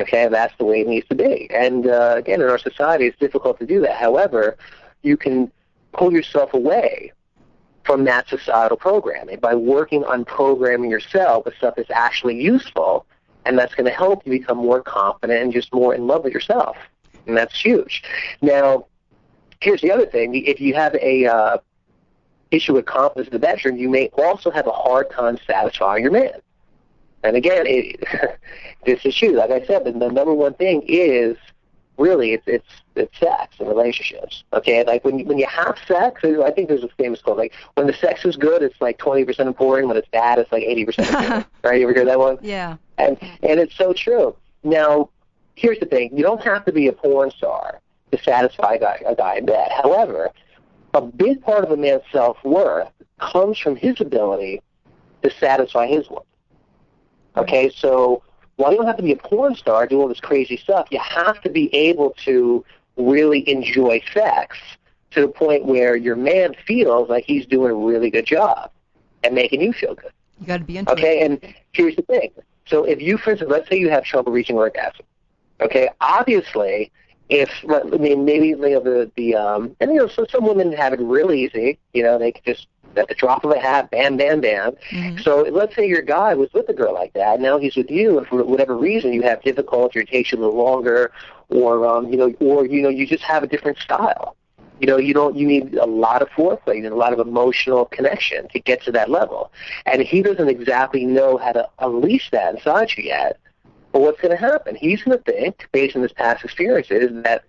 [0.00, 1.48] Okay, that's the way it needs to be.
[1.50, 3.96] And uh, again, in our society, it's difficult to do that.
[3.96, 4.56] However,
[5.02, 5.52] you can
[5.92, 7.12] pull yourself away
[7.84, 13.06] from that societal programming by working on programming yourself with stuff that's actually useful
[13.44, 16.32] and that's going to help you become more confident and just more in love with
[16.32, 16.76] yourself.
[17.26, 18.02] And that's huge.
[18.42, 18.86] Now,
[19.60, 20.34] here's the other thing.
[20.34, 21.58] If you have a uh,
[22.50, 26.12] issue with confidence in the bedroom, you may also have a hard time satisfying your
[26.12, 26.40] man.
[27.22, 28.02] And again, it,
[28.86, 29.32] this is true.
[29.32, 31.36] Like I said, the, the number one thing is
[31.98, 34.44] really it's it's it's sex and relationships.
[34.52, 37.52] Okay, like when you, when you have sex, I think there's a famous quote like
[37.74, 39.88] when the sex is good, it's like 20% important.
[39.88, 41.78] When it's bad, it's like 80% right?
[41.78, 42.38] You ever hear that one?
[42.42, 42.76] Yeah.
[42.98, 44.34] And and it's so true.
[44.64, 45.10] Now,
[45.54, 47.80] here's the thing: you don't have to be a porn star
[48.12, 49.70] to satisfy a guy, a guy in bed.
[49.70, 50.30] However,
[50.94, 52.88] a big part of a man's self worth
[53.20, 54.62] comes from his ability
[55.22, 56.24] to satisfy his woman.
[57.36, 58.22] Okay, so
[58.56, 60.98] while you don't have to be a porn star, do all this crazy stuff, you
[60.98, 62.64] have to be able to
[62.96, 64.58] really enjoy sex
[65.12, 68.70] to the point where your man feels like he's doing a really good job
[69.24, 70.12] and making you feel good.
[70.40, 72.30] You got to be into Okay, and here's the thing.
[72.66, 75.04] So if you, for instance, let's say you have trouble reaching orgasm,
[75.60, 76.92] okay, obviously,
[77.28, 80.72] if I mean maybe you know the the um and you know so some women
[80.72, 82.66] have it real easy, you know they can just
[82.96, 84.72] at the drop of a hat, bam, bam, bam.
[84.90, 85.22] Mhm.
[85.22, 88.18] So let's say your guy was with a girl like that, now he's with you,
[88.18, 91.12] and for whatever reason you have difficulty, or it takes you a little longer,
[91.48, 94.36] or um, you know, or you know, you just have a different style.
[94.80, 95.36] You know, you don't.
[95.36, 98.82] You need a lot of foreplay, you need a lot of emotional connection to get
[98.84, 99.52] to that level,
[99.86, 103.38] and he doesn't exactly know how to unleash that inside you yet.
[103.92, 104.76] But what's going to happen?
[104.76, 107.44] He's going to think, based on his past experiences, that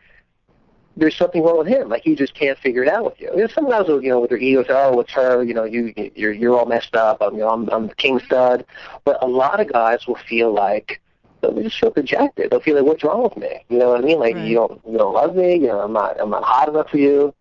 [0.97, 1.89] there's something wrong with him.
[1.89, 3.29] Like he just can't figure it out with you.
[3.33, 5.43] You know, some guys will, you know, with their ego say, "Oh, it's her.
[5.43, 7.17] You know, you you're you're all messed up.
[7.21, 8.65] I'm, you know, I'm I'm the king stud."
[9.05, 11.01] But a lot of guys will feel like
[11.41, 12.51] they'll just feel dejected.
[12.51, 14.19] They'll feel like, "What's wrong with me?" You know what I mean?
[14.19, 14.45] Like Right.
[14.45, 15.53] you don't you don't love me.
[15.55, 17.33] You know, I'm not I'm not hot enough for you.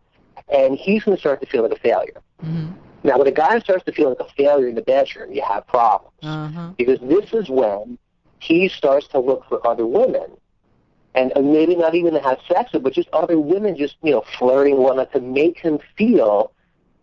[0.52, 2.20] And he's going to start to feel like a failure.
[2.44, 2.72] Mhm.
[3.04, 5.66] Now, when a guy starts to feel like a failure in the bedroom, you have
[5.66, 6.70] problems Uh-huh.
[6.76, 7.98] because this is when
[8.40, 10.30] he starts to look for other women.
[11.14, 14.22] And maybe not even to have sex with, but just other women just, you know,
[14.38, 16.52] flirting and whatnot to make him feel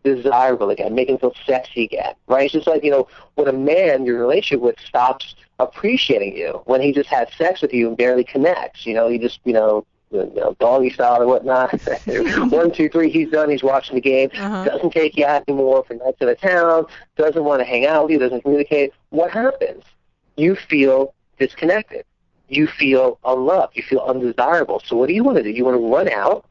[0.04, 2.46] desirable again, make him feel sexy again, right?
[2.46, 6.82] It's just like, you know, when a man a relationship with stops appreciating you, when
[6.82, 9.86] he just has sex with you and barely connects, you know, he just, you know,
[10.10, 11.74] you know, doggy style or whatnot.
[12.50, 14.64] One, two, three, he's done, he's watching the game, Uh-huh.
[14.64, 16.86] doesn't take you out anymore for nights in the town,
[17.18, 18.94] doesn't want to hang out with you, doesn't communicate.
[19.10, 19.84] What happens?
[20.38, 22.06] You feel disconnected.
[22.50, 23.76] You feel unloved.
[23.76, 24.82] You feel undesirable.
[24.86, 25.50] So what do you want to do?
[25.50, 26.46] You want to run out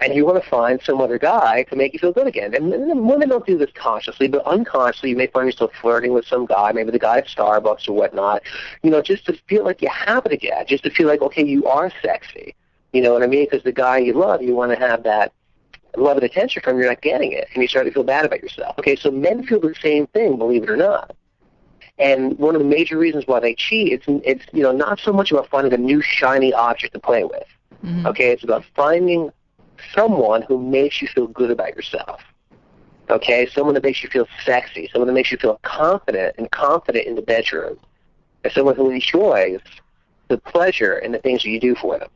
[0.00, 2.54] and you want to find some other guy to make you feel good again.
[2.54, 2.70] And,
[3.08, 6.70] women don't do this consciously, but unconsciously you may find yourself flirting with some guy,
[6.72, 8.42] maybe the guy at Starbucks or whatnot,
[8.82, 11.44] you know, just to feel like you have it again, just to feel like, okay,
[11.44, 12.54] you are sexy.
[12.92, 13.46] You know what I mean?
[13.50, 15.32] Because the guy you love, you want to have that
[15.96, 18.40] love and attention from, you're not getting it, and you start to feel bad about
[18.40, 18.78] yourself.
[18.78, 21.14] Okay, so men feel the same thing, believe it or not.
[21.98, 25.12] And one of the major reasons why they cheat, it's it's you know not so
[25.12, 27.46] much about finding a new shiny object to play with.
[27.84, 28.06] Mhm.
[28.06, 29.30] Okay, it's about finding
[29.94, 32.20] someone who makes you feel good about yourself.
[33.10, 37.06] Okay, someone that makes you feel sexy, someone that makes you feel confident and confident
[37.06, 37.78] in the bedroom,
[38.44, 39.60] and someone who enjoys
[40.28, 42.10] the pleasure and the things that you do for them.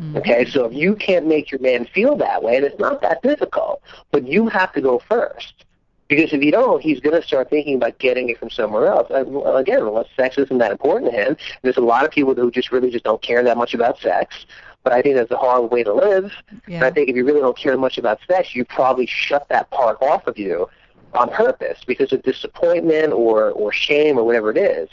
[0.00, 0.18] Mhm.
[0.18, 3.22] Okay, so if you can't make your man feel that way, and it's not that
[3.22, 5.64] difficult, but you have to go first.
[6.08, 9.08] Because if you don't, he's going to start thinking about getting it from somewhere else.
[9.10, 12.50] And, again, unless sex isn't that important to him, there's a lot of people who
[12.50, 14.46] just really just don't care that much about sex.
[14.84, 16.32] But I think that's a hard way to live.
[16.66, 19.70] And I think if you really don't care much about sex, you probably shut that
[19.70, 20.68] part off of you
[21.12, 24.88] on purpose because of disappointment or, or shame or whatever it is.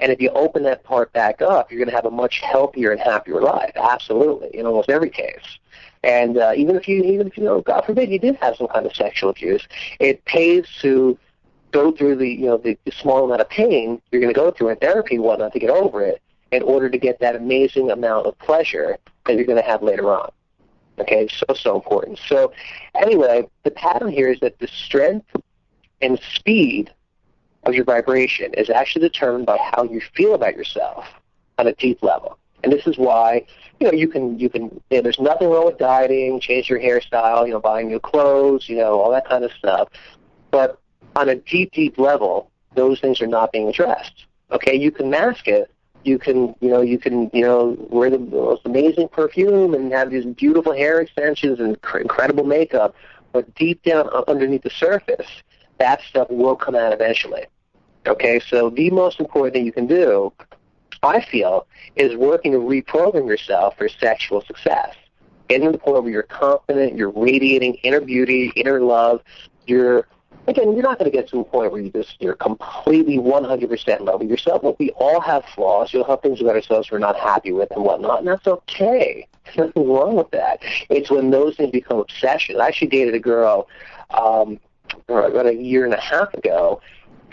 [0.00, 2.92] And if you open that part back up, you're going to have a much healthier
[2.92, 3.72] and happier life.
[3.76, 5.58] Absolutely, in almost every case.
[6.04, 8.68] And uh, even if you, even if you know, God forbid, you did have some
[8.68, 9.66] kind of sexual abuse,
[9.98, 11.18] it pays to
[11.72, 14.50] go through the, you know, the, the small amount of pain you're going to go
[14.50, 16.20] through in therapy and whatnot to get over it,
[16.52, 20.10] in order to get that amazing amount of pleasure that you're going to have later
[20.12, 20.30] on.
[20.98, 22.20] Okay, so so important.
[22.28, 22.52] So
[22.94, 25.26] anyway, the pattern here is that the strength
[26.00, 26.92] and speed
[27.64, 31.06] of your vibration is actually determined by how you feel about yourself
[31.58, 32.38] on a deep level.
[32.64, 33.44] And this is why,
[33.78, 36.80] you know, you can you can you know, there's nothing wrong with dieting, change your
[36.80, 39.88] hairstyle, you know, buying new clothes, you know, all that kind of stuff.
[40.50, 40.80] But
[41.14, 44.26] on a deep, deep level, those things are not being addressed.
[44.50, 45.70] Okay, you can mask it.
[46.04, 50.10] You can, you know, you can, you know, wear the most amazing perfume and have
[50.10, 52.94] these beautiful hair extensions and cr- incredible makeup,
[53.32, 55.26] but deep down u- underneath the surface,
[55.78, 57.44] that stuff will come out eventually.
[58.06, 60.32] Okay, so the most important thing you can do,
[61.04, 64.94] I feel, is working to reprogram yourself for sexual success.
[65.48, 69.22] Getting to the point where you're confident, you're radiating inner beauty, inner love.
[69.66, 70.06] You're
[70.46, 73.98] again, you're not going to get to a point where you just you're completely 100%
[73.98, 74.62] in love with yourself.
[74.62, 75.92] But we all have flaws.
[75.92, 79.28] You'll have things about ourselves we're not happy with and whatnot, and that's okay.
[79.44, 80.60] There's nothing wrong with that.
[80.88, 82.58] It's when those things become obsessions.
[82.58, 83.68] I actually dated a girl
[84.10, 84.58] um,
[85.08, 86.80] about a year and a half ago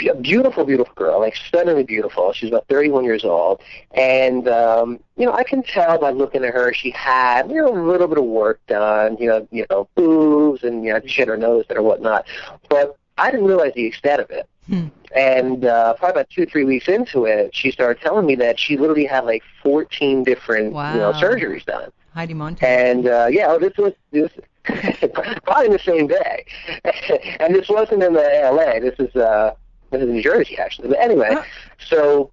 [0.08, 2.34] a beautiful, beautiful girl, like stunningly beautiful.
[2.34, 3.62] She's about 31 years old,
[3.92, 7.74] and um, you know, I can tell by looking at her, she had you know
[7.74, 11.22] a little bit of work done, you know, you know, boobs and you know, she
[11.22, 12.26] had her nose and or whatnot,
[12.70, 14.48] but I didn't realize the extent of it.
[14.68, 14.88] Hmm.
[15.16, 18.78] And uh, probably about two, three weeks into it, she started telling me that she
[18.78, 21.92] literally had like 14 different, you know, surgeries done.
[22.14, 22.68] Heidi Montag.
[22.68, 24.32] And uh, yeah, oh, this was this
[24.64, 26.46] probably in the same day.
[27.40, 28.80] and this wasn't in the L.A.
[28.80, 29.56] This is uh,
[29.92, 30.90] this is New Jersey actually.
[30.90, 31.36] But anyway,
[31.80, 32.32] so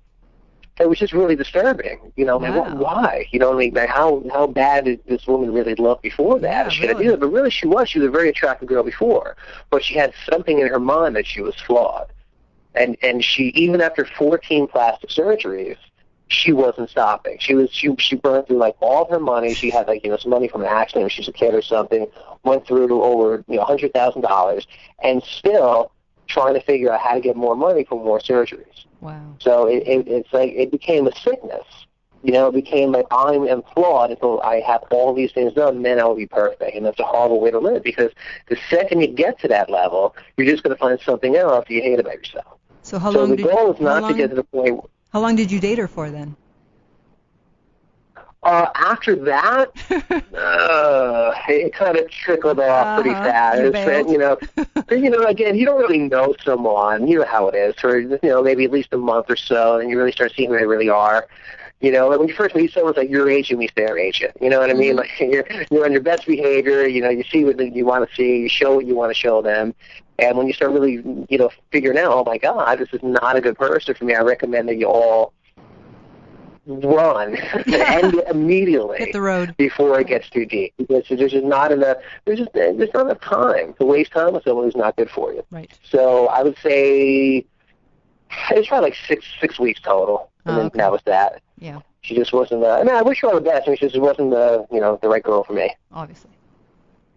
[0.81, 2.13] it was just really disturbing.
[2.17, 2.63] You know, Wow.
[2.65, 3.27] wh- why?
[3.33, 6.67] You know, like, like how how bad did this woman really look before that?
[6.67, 7.05] Yeah, she had really.
[7.07, 7.89] do that, but really she was.
[7.89, 9.37] She was a very attractive girl before,
[9.71, 12.13] but she had something in her mind that she was flawed.
[12.75, 15.77] And and she even after 14 plastic surgeries,
[16.29, 17.39] she wasn't stopping.
[17.41, 19.55] She was she she burned through like all her money.
[19.55, 21.55] She had like you know some money from an accident when she was a kid
[21.55, 22.07] or something.
[22.45, 24.67] Went through to over you know hundred thousand dollars,
[25.03, 25.91] and still
[26.29, 28.85] trying to figure out how to get more money for more surgeries.
[29.01, 29.35] wow.
[29.41, 31.67] So it, it it's like it became a sickness.
[32.23, 35.83] You know, it became like I am flawed until I have all these things done,
[35.83, 36.77] then I will be perfect.
[36.77, 38.11] And that's a horrible way to live because
[38.49, 41.73] the second you get to that level, you're just going to find something else that
[41.73, 42.59] you hate about yourself.
[42.83, 44.43] So how so long the did goal is how not long, to get to the
[44.45, 46.37] point how long did you date her for then?
[48.49, 49.69] Uh, after that,
[50.35, 53.25] uh, it kind of trickled off pretty Uh-huh.
[53.25, 53.59] fast.
[53.61, 54.11] You bailed.
[54.11, 54.39] you know,
[54.75, 57.07] but, you know, again, you don't really know someone.
[57.07, 59.79] You know how it is for you know maybe at least a month or so,
[59.79, 61.27] and you really start seeing who they really are.
[61.81, 63.97] You know, like when you first meet someone, it's like your age and meets their
[63.99, 64.25] age.
[64.41, 64.97] You know what I mean?
[64.97, 66.87] Like you're you're on your best behavior.
[66.89, 68.39] You know, you see what you want to see.
[68.39, 69.75] You show what you want to show them.
[70.19, 70.95] And when you start really,
[71.29, 74.17] you know, figuring out, oh my God, this is not a good person for me,
[74.17, 75.33] I recommend that you all
[76.69, 79.55] run and end it immediately Hit the road.
[79.57, 81.97] before it gets too deep because there's just not enough.
[82.27, 85.33] There's just there's not enough time to waste time with someone who's not good for
[85.33, 85.43] you.
[85.51, 85.71] Right.
[85.83, 87.47] So I would say
[88.51, 90.79] it's probably like six six weeks total, and Oh, then okay.
[90.79, 91.41] that was that.
[91.59, 91.81] Yeah.
[92.03, 92.61] She just wasn't.
[92.63, 93.67] The, I mean, I wish her all the best.
[93.67, 95.75] I mean, she just wasn't the you know the right girl for me.
[95.93, 96.31] Obviously.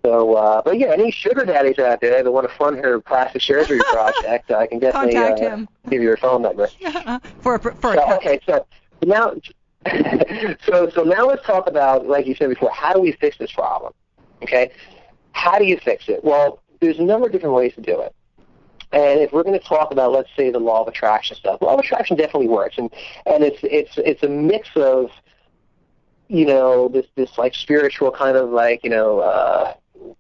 [0.03, 3.41] So, uh, but yeah, any sugar daddies out there that want to fund her plastic
[3.43, 5.69] surgery project, I can definitely Contact uh, him.
[5.89, 6.67] give you her phone number.
[7.41, 8.17] for a for a So, cut.
[8.17, 8.65] okay, so
[9.03, 9.33] now,
[10.65, 13.51] so so now let's talk about, like you said before, how do we fix this
[13.51, 13.93] problem?
[14.43, 14.71] Okay,
[15.31, 16.23] how do you fix it?
[16.23, 18.13] Well, there's a number of different ways to do it.
[18.93, 21.75] And if we're going to talk about, let's say, the law of attraction stuff, law
[21.75, 22.91] of attraction definitely works, and
[23.25, 25.09] and it's it's it's a mix of,
[26.27, 29.19] you know, this this like spiritual kind of like you know.
[29.19, 29.73] uh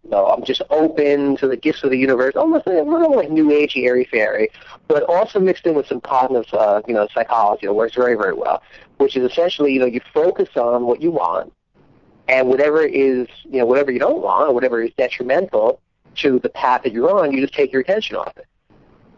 [0.03, 3.47] no, I'm just open to the gifts of the universe, almost a little like new
[3.49, 4.49] agey, airy fairy,
[4.87, 8.33] but also mixed in with some cognitive, uh, you know, psychology that works very, very
[8.33, 8.61] well.
[8.97, 11.53] Which is essentially, you know, you focus on what you want,
[12.27, 15.81] and whatever is, you know, whatever you don't want, or whatever is detrimental
[16.15, 18.45] to the path that you're on, you just take your attention off it.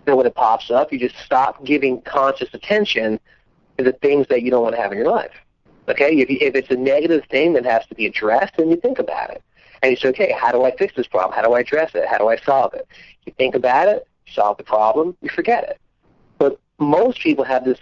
[0.05, 3.19] So when it pops up, you just stop giving conscious attention
[3.77, 5.31] to the things that you don't want to have in your life.
[5.87, 8.99] Okay, if, if it's a negative thing that has to be addressed, then you think
[8.99, 9.43] about it.
[9.83, 11.35] And you say, okay, how do I fix this problem?
[11.35, 12.07] How do I address it?
[12.07, 12.87] How do I solve it?
[13.25, 15.79] You think about it, solve the problem, you forget it.
[16.37, 17.79] But most people have this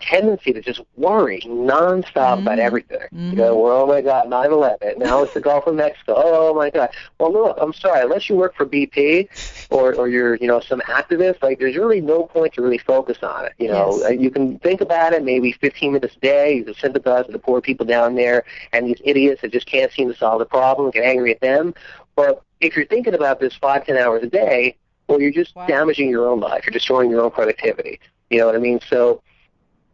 [0.00, 2.64] tendency to just worry nonstop about Mhm.
[2.64, 2.98] everything.
[3.14, 3.30] Mhm.
[3.30, 4.98] You know, well, oh my God, 9/11.
[4.98, 6.14] Now it's the Gulf of Mexico.
[6.16, 6.88] Oh my God.
[7.18, 8.00] Well, look, I'm sorry.
[8.02, 9.28] Unless you work for BP
[9.70, 13.18] or or you're you know some activist, like there's really no point to really focus
[13.22, 13.52] on it.
[13.58, 14.04] You know, Yes.
[14.06, 16.54] Uh, you can think about it maybe 15 minutes a day.
[16.54, 19.92] You can sympathize with the poor people down there and these idiots that just can't
[19.92, 20.90] seem to solve the problem.
[20.90, 21.74] Get angry at them.
[22.16, 24.76] But if you're thinking about this five ten hours a day,
[25.08, 25.66] well, you're just Wow.
[25.66, 26.64] damaging your own life.
[26.66, 27.98] You're destroying your own productivity.
[28.28, 28.80] You know what I mean?
[28.88, 29.22] So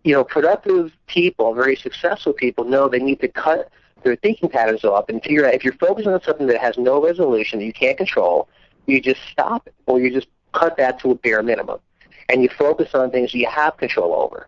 [0.07, 3.69] you know, productive people, very successful people know they need to cut
[4.05, 7.05] their thinking patterns off and figure out if you're focusing on something that has no
[7.05, 8.49] resolution that you can't control,
[8.87, 11.81] you just stop it or you just cut that to a bare minimum
[12.29, 14.47] and you focus on things you have control over.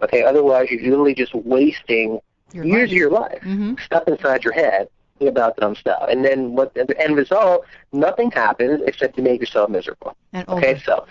[0.00, 2.18] Okay, otherwise you're literally just wasting
[2.52, 2.90] Your years life.
[2.92, 3.78] of your life Mhm.
[3.80, 6.06] stuck inside your head thinking about dumb stuff.
[6.08, 10.14] And then what the end result, nothing happens except to make yourself miserable.
[10.32, 10.80] And Okay, over.
[10.80, 11.06] so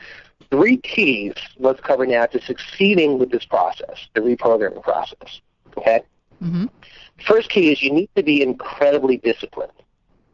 [0.50, 5.42] three keys let's cover now to succeeding with this process, the reprogramming process.
[5.78, 6.02] Okay?
[6.44, 6.70] Mhm.
[7.26, 9.72] First key is you need to be incredibly disciplined.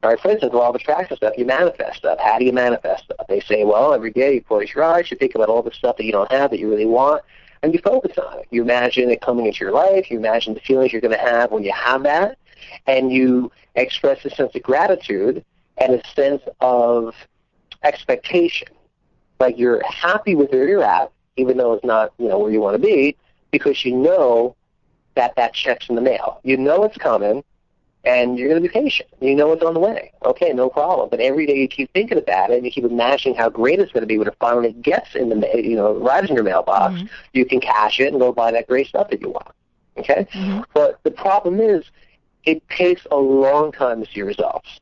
[0.04, 2.18] All right, for instance, law of attraction stuff, you manifest stuff.
[2.20, 3.28] How do you manifest stuff?
[3.30, 5.98] They say, well, every day you close your eyes, you think about all the stuff
[5.98, 7.22] that you don't have that you really want,
[7.62, 8.48] and you focus on it.
[8.50, 10.10] You imagine it coming into your life.
[10.10, 12.40] You imagine the feelings you're going to have when you have that,
[12.88, 15.46] and you express a sense of gratitude
[15.78, 17.14] and a sense of
[17.84, 18.70] expectation.
[19.42, 22.62] Like you're happy with where you're at, even though it's not, you know, where you
[22.62, 23.18] want to be,
[23.50, 24.56] because you know
[25.16, 26.40] that that check's in the mail.
[26.44, 27.44] You know it's coming,
[28.06, 29.10] and you're going to be patient.
[29.20, 30.12] You know it's on the way.
[30.24, 31.10] Okay, no problem.
[31.10, 33.92] But every day you keep thinking about it, and you keep imagining how great it's
[33.92, 36.44] going to be when it finally gets in the, ma- you know, arrives in your
[36.46, 37.02] mailbox.
[37.02, 37.10] Mhm.
[37.34, 39.48] You can cash it and go buy that great stuff that you want.
[39.98, 40.66] Okay, Mhm.
[40.76, 41.84] but the problem is,
[42.46, 44.80] it takes a long time to see results.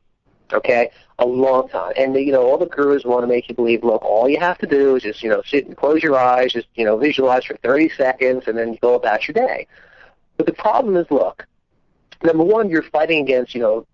[0.52, 3.84] Okay, a long time, and you know all the gurus want to make you believe.
[3.84, 6.52] Look, all you have to do is just you know sit and close your eyes,
[6.52, 9.66] just you know visualize for 30 seconds, and then you go about your day.
[10.36, 11.46] But the problem is, look,
[12.22, 13.86] number one, you're fighting against you know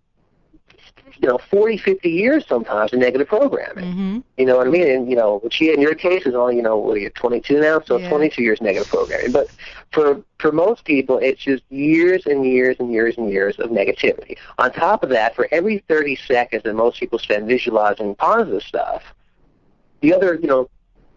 [1.20, 3.84] you know 40, 50 years sometimes of negative programming.
[3.84, 4.22] Mhm.
[4.36, 4.88] You know what I mean?
[4.88, 7.60] And you know, she in your case is only you know what are you 22
[7.60, 8.08] now, so Yeah.
[8.08, 9.32] 22 years negative programming.
[9.32, 9.48] But
[9.92, 14.36] for for most people, it's just years and years and years and years of negativity.
[14.58, 19.02] On top of that, for every 30 seconds that most people spend visualizing positive stuff,
[20.00, 20.68] the other you know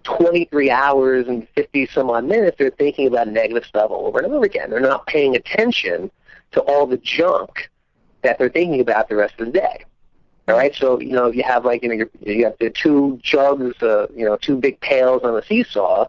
[0.03, 4.45] 23 hours and 50 some odd minutes, they're thinking about negative stuff over and over
[4.45, 4.69] again.
[4.69, 6.09] They're not paying attention
[6.51, 7.69] to all the junk
[8.21, 9.85] that they're thinking about the rest of the day.
[10.47, 13.19] All right, so you know if you have like you know you're, have the two
[13.21, 16.07] jugs, uh, you know, two big pails on a seesaw,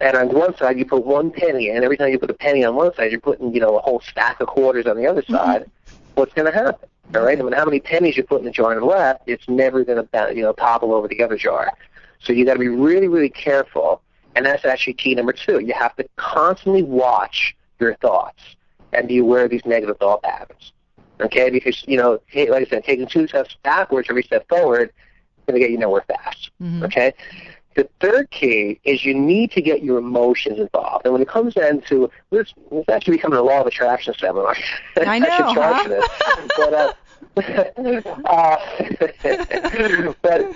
[0.00, 2.64] and on one side you put one penny, and every time you put a penny
[2.64, 5.22] on one side, you're putting you know a whole stack of quarters on the other
[5.22, 5.70] side.
[6.14, 6.88] What's going to happen?
[7.14, 9.22] All right, I mean, how many pennies you put in the jar on the left,
[9.26, 11.72] it's never going to you know topple over the other jar.
[12.18, 14.02] So you got to be really, really careful,
[14.34, 15.60] and that's actually key number two.
[15.60, 18.42] You have to constantly watch your thoughts.
[18.92, 20.72] and be aware of these negative thought patterns.
[21.20, 25.44] Okay, because you know, like I said, taking two steps backwards, every step forward, is
[25.46, 26.50] going to get you nowhere fast.
[26.60, 26.84] Mm-hmm.
[26.84, 27.14] Okay.
[27.76, 31.06] The third key is you need to get your emotions involved.
[31.06, 34.56] And when it comes down to this, this actually becoming a law of attraction seminar.
[34.96, 35.82] I know, should charge huh?
[35.84, 36.08] for this.
[36.56, 36.92] But, uh,
[38.24, 40.54] uh, but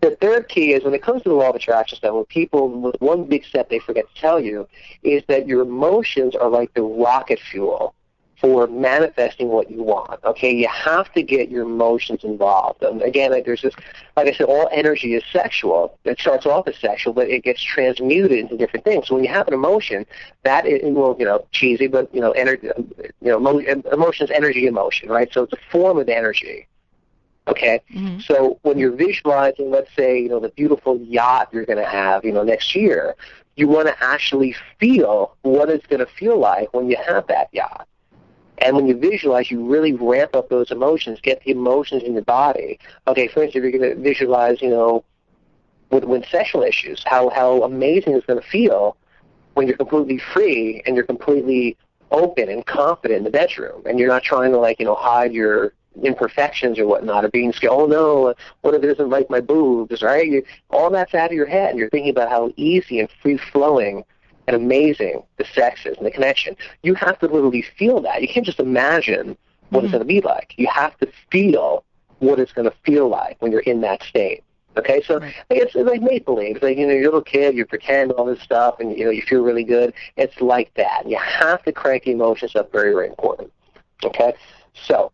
[0.00, 2.92] the third key is when it comes to the law of attraction stuff, when people,
[3.00, 4.66] one big step they forget to tell you
[5.02, 7.94] is that your emotions are like the rocket fuel
[8.40, 10.22] for manifesting what you want.
[10.24, 12.82] Okay, you have to get your emotions involved.
[12.82, 13.74] And again, like there's this,
[14.16, 15.98] like I said, all energy is sexual.
[16.04, 19.08] It starts off as sexual, but it gets transmuted into different things.
[19.08, 20.04] So when you have an emotion,
[20.42, 22.68] that is, well, you know, cheesy, but you know, energy,
[23.20, 25.32] you know, emo- emotions, energy, emotion, right?
[25.32, 26.66] So it's a form of energy.
[27.46, 28.22] Okay, Mhm.
[28.22, 32.24] so when you're visualizing, let's say, you know, the beautiful yacht you're going to have,
[32.24, 33.14] you know, next year,
[33.56, 37.48] you want to actually feel what it's going to feel like when you have that
[37.52, 37.86] yacht.
[38.58, 42.22] And when you visualize, you really ramp up those emotions, get the emotions in your
[42.22, 42.78] body.
[43.08, 45.04] Okay, for instance, if you're going to visualize, you know,
[45.90, 48.96] with, with sexual issues, how, how amazing it's going to feel
[49.54, 51.76] when you're completely free and you're completely
[52.10, 55.32] open and confident in the bedroom and you're not trying to, like, you know, hide
[55.32, 59.40] your imperfections or whatnot or being scared, oh no, what if it doesn't like my
[59.40, 60.26] boobs, right?
[60.26, 64.04] You, all that's out of your head and you're thinking about how easy and free-flowing
[64.46, 66.56] and amazing the sex is and the connection.
[66.82, 68.22] You have to literally feel that.
[68.22, 69.36] You can't just imagine
[69.70, 69.98] what it's mm-hmm.
[69.98, 70.54] going to be like.
[70.56, 71.84] You have to feel
[72.18, 74.42] what it's going to feel like when you're in that state.
[74.76, 75.34] Okay, so Right.
[75.50, 76.56] it's like make believe.
[76.56, 79.04] It's like you know, you're a little kid, you pretend all this stuff, and you
[79.04, 79.94] know, you feel really good.
[80.16, 81.08] It's like that.
[81.08, 82.72] You have to crank the emotions up.
[82.72, 83.52] Very, very important.
[84.02, 84.34] Okay,
[84.72, 85.12] so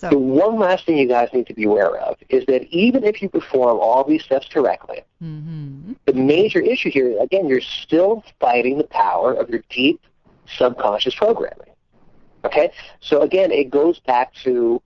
[0.00, 3.04] the So, one last thing you guys need to be aware of is that even
[3.04, 8.22] if you perform all these steps correctly, hmm the major issue here, again, you're still
[8.38, 10.00] fighting the power of your deep
[10.46, 11.70] subconscious programming.
[12.44, 12.70] Okay?
[13.00, 14.80] So again, it goes back to,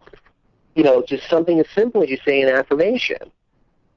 [0.74, 3.30] you know, just something as simple as you say an affirmation.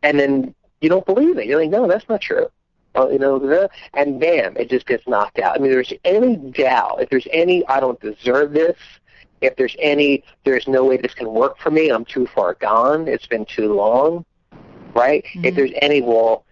[0.01, 1.45] And then you don't believe it.
[1.45, 2.47] You're like, no, that's not true.
[2.93, 5.55] Well, you know, and bam, it just gets knocked out.
[5.55, 8.78] I mean, there's any doubt, if there's any, I don't deserve this,
[9.44, 13.08] if there's any, there's no way this can work for me, I'm too far gone,
[13.08, 14.26] it's been too long,
[14.94, 15.24] right?
[15.44, 15.56] If Mhm.
[15.56, 16.46] there's any, well,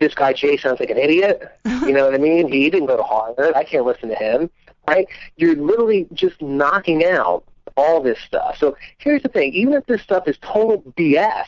[0.00, 1.42] this guy Jay sounds like an idiot,
[1.86, 2.50] you know what I mean?
[2.50, 4.50] He didn't go to Harvard, I can't listen to him,
[4.88, 5.06] right?
[5.36, 7.44] You're literally just knocking out
[7.76, 8.56] all this stuff.
[8.58, 11.46] So here's the thing, even if this stuff is total BS,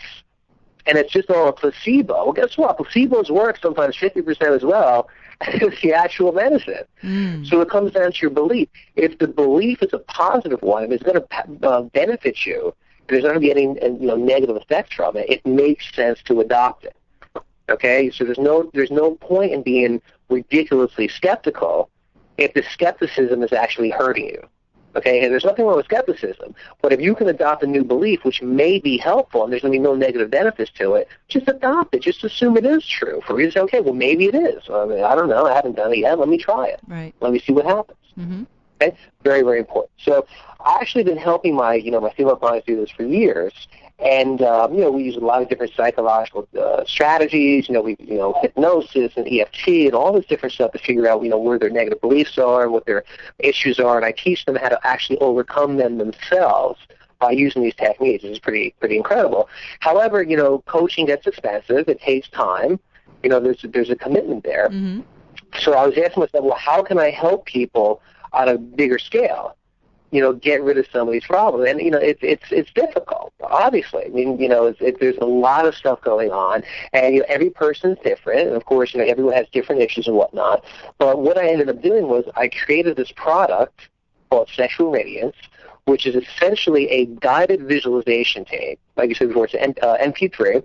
[0.87, 2.79] and it's just all a placebo, well, guess what?
[2.79, 5.09] Placebos work sometimes 50% as well
[5.41, 6.85] as the actual medicine.
[7.03, 7.47] Mm.
[7.47, 8.69] So it comes down to your belief.
[8.95, 13.07] If the belief is a positive one, if it's going to uh, benefit you, if
[13.09, 15.95] there's not going to be any uh, you know, negative effects from it, it makes
[15.95, 16.97] sense to adopt it.
[17.69, 21.91] Okay, so there's no there's no point in being ridiculously skeptical
[22.39, 24.43] if the skepticism is actually hurting you.
[24.97, 28.25] Okay, and there's nothing wrong with skepticism, but if you can adopt a new belief
[28.25, 31.47] which may be helpful and there's going to be no negative benefits to it, just
[31.49, 32.01] adopt it.
[32.01, 33.21] Just assume it is true.
[33.27, 34.63] For you to say, okay, well maybe it is.
[34.71, 35.47] I, mean, I don't know.
[35.47, 36.19] I haven't done it yet.
[36.19, 36.81] Let me try it.
[36.89, 37.15] Right.
[37.21, 37.99] Let me see what happens.
[38.15, 38.45] hmm
[38.83, 39.91] Okay, very very important.
[39.99, 40.27] So
[40.61, 43.69] I've actually been helping my you know my female clients do this for years,
[43.99, 47.69] and um, you know we use a lot of different psychological uh, strategies.
[47.69, 51.09] You know we you know hypnosis and EFT and all this different stuff to figure
[51.09, 53.05] out you know where their negative beliefs are and what their
[53.39, 56.79] issues are, and I teach them how to actually overcome them themselves
[57.19, 58.23] by using these techniques.
[58.25, 59.49] It's pretty pretty incredible.
[59.81, 61.89] However, you know coaching gets expensive.
[61.89, 62.79] It takes time.
[63.23, 64.69] You know there's there's a commitment there.
[64.69, 65.01] hmm
[65.61, 69.57] So I was asking myself, well, how can I help people on a bigger scale?
[70.13, 72.73] You know, get rid of some of these problems, and you know, it's it's it's
[72.73, 73.33] difficult.
[73.43, 77.15] Obviously, I mean, you know, it's, it, there's a lot of stuff going on, and
[77.15, 80.17] you know, every person's different, and of course, you know, everyone has different issues and
[80.17, 80.65] whatnot.
[80.99, 83.89] But what I ended up doing was I created this product
[84.31, 85.37] called Sexual Radiance,
[85.87, 90.65] which is essentially a guided visualization tape, like you said before, it's an uh, MP3,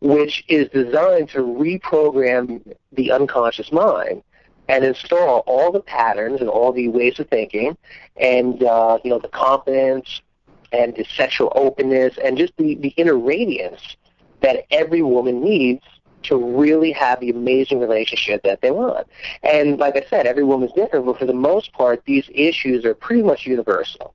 [0.00, 4.22] which is designed to reprogram the unconscious mind
[4.68, 7.76] and install all the patterns and all the ways of thinking
[8.16, 10.20] and uh, you know the confidence
[10.72, 13.96] and the sexual openness and just the, the inner radiance
[14.40, 15.82] that every woman needs
[16.22, 19.06] to really have the amazing relationship that they want.
[19.42, 22.94] And like I said, every woman's different, but for the most part, these issues are
[22.94, 24.14] pretty much universal.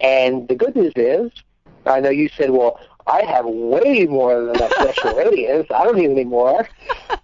[0.00, 1.32] And the good news is,
[1.84, 2.78] I know you said, well,
[3.08, 5.66] I have way more than enough sexual radiance.
[5.74, 6.68] I don't need any more.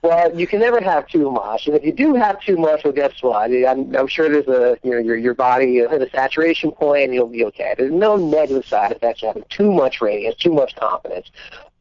[0.03, 2.93] Well, you can never have too much, and if you do have too much, well,
[2.93, 3.51] guess what?
[3.51, 7.15] I'm, I'm sure there's a you know your your body hit a saturation point, and
[7.15, 7.75] you'll be okay.
[7.77, 11.31] There's no negative side effects to having too much radiance, too much confidence.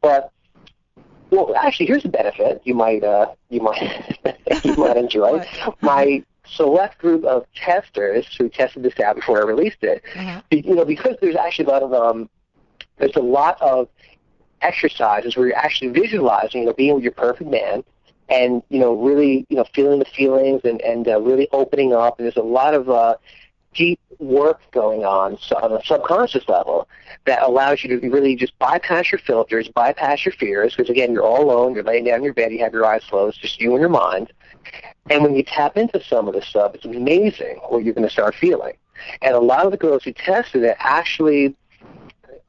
[0.01, 0.31] But
[1.29, 4.17] well, actually, here's a benefit you might uh, you might
[4.63, 5.45] you might enjoy.
[5.81, 10.03] My select group of testers who tested this out before I released it.
[10.49, 12.29] Be- You know, because there's actually a lot of um,
[13.03, 13.87] there's a lot of
[14.61, 17.83] exercises where you're actually visualizing, you know, being with your perfect man,
[18.29, 22.17] and you know, really, you know, feeling the feelings and and uh, really opening up.
[22.17, 23.15] And there's a lot of uh,
[23.73, 26.87] deep work going on on a subconscious level
[27.25, 31.23] that allows you to really just bypass your filters, bypass your fears, because again, you're
[31.23, 33.71] all alone, you're laying down in your bed, you have your eyes closed, just you
[33.71, 34.31] and your mind.
[35.09, 38.13] And when you tap into some of this stuff, it's amazing what you're going to
[38.13, 38.73] start feeling.
[39.21, 41.55] And a lot of the girls who tested it actually,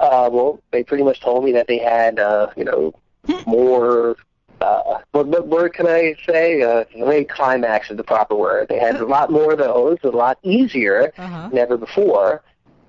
[0.05, 2.94] uh, well, they pretty much told me that they had, uh, you know,
[3.46, 4.16] more.
[4.61, 6.62] Uh, what, what word can I say?
[6.62, 8.68] Uh, maybe climax is the proper word.
[8.68, 11.48] They had a lot more of those, a lot easier Uh-huh.
[11.50, 12.42] than ever before,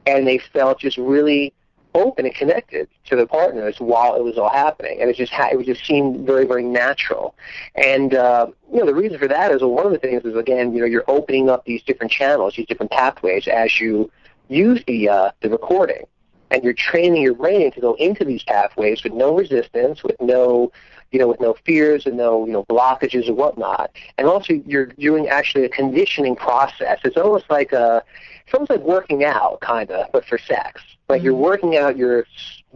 [0.05, 1.53] and they felt just really
[1.93, 5.49] open and connected to their partners while it was all happening, and it just ha-
[5.51, 7.35] it just seemed very very natural.
[7.73, 10.35] And uh, you know the reason for that is well, one of the things is
[10.35, 14.11] again you know you're opening up these different channels, these different pathways as you
[14.49, 16.03] use the uh, the recording,
[16.51, 20.71] and you're training your brain to go into these pathways with no resistance, with no
[21.11, 23.89] you know, with no fears and no, you know, blockages or whatnot.
[24.17, 26.99] And also you're doing actually a conditioning process.
[27.05, 28.03] It's almost like a,
[28.45, 30.81] it's almost like working out, kind of, but for sex.
[31.07, 32.25] Like you're working out your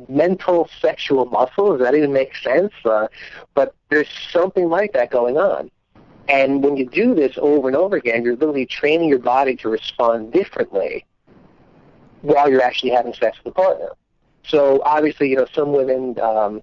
[0.07, 1.77] mental sexual muscle.
[1.77, 2.71] Does that even make sense?
[2.85, 3.07] Uh,
[3.55, 5.69] but there's something like that going on.
[6.29, 9.67] And when you do this over and over again, you're literally training your body to
[9.69, 11.05] respond differently
[12.21, 13.89] while you're actually having sex with a partner.
[14.45, 16.61] So obviously, you know, some women, um,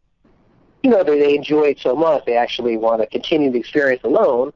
[0.83, 4.03] you know, they, they enjoy it so much they actually want to continue the experience
[4.05, 4.53] alone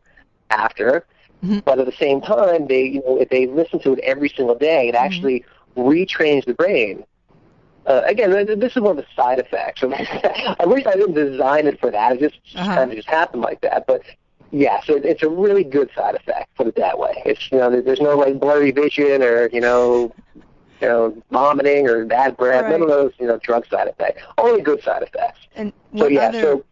[0.50, 1.04] after.
[1.44, 1.64] Mhm.
[1.64, 4.54] But at the same time, they, you know, if they listen to it every single
[4.56, 5.44] day, it actually
[5.76, 7.04] retrains the brain.
[7.86, 9.82] Uh, again, this is one of the side effects.
[9.82, 12.12] I wish I didn't design it for that.
[12.12, 12.74] It just Uh-huh.
[12.74, 13.86] kind of just happened like that.
[13.86, 14.02] But
[14.50, 16.54] yeah, so it- it's a really good side effect.
[16.56, 17.22] Put it that way.
[17.24, 20.12] It's you know, there's no like blurry vision or you know,
[20.80, 22.68] you know, vomiting or bad breath.
[22.70, 24.22] None of those you know drug side effects.
[24.38, 25.40] Only good side effects.
[25.56, 26.40] And So yeah, other?
[26.40, 26.64] so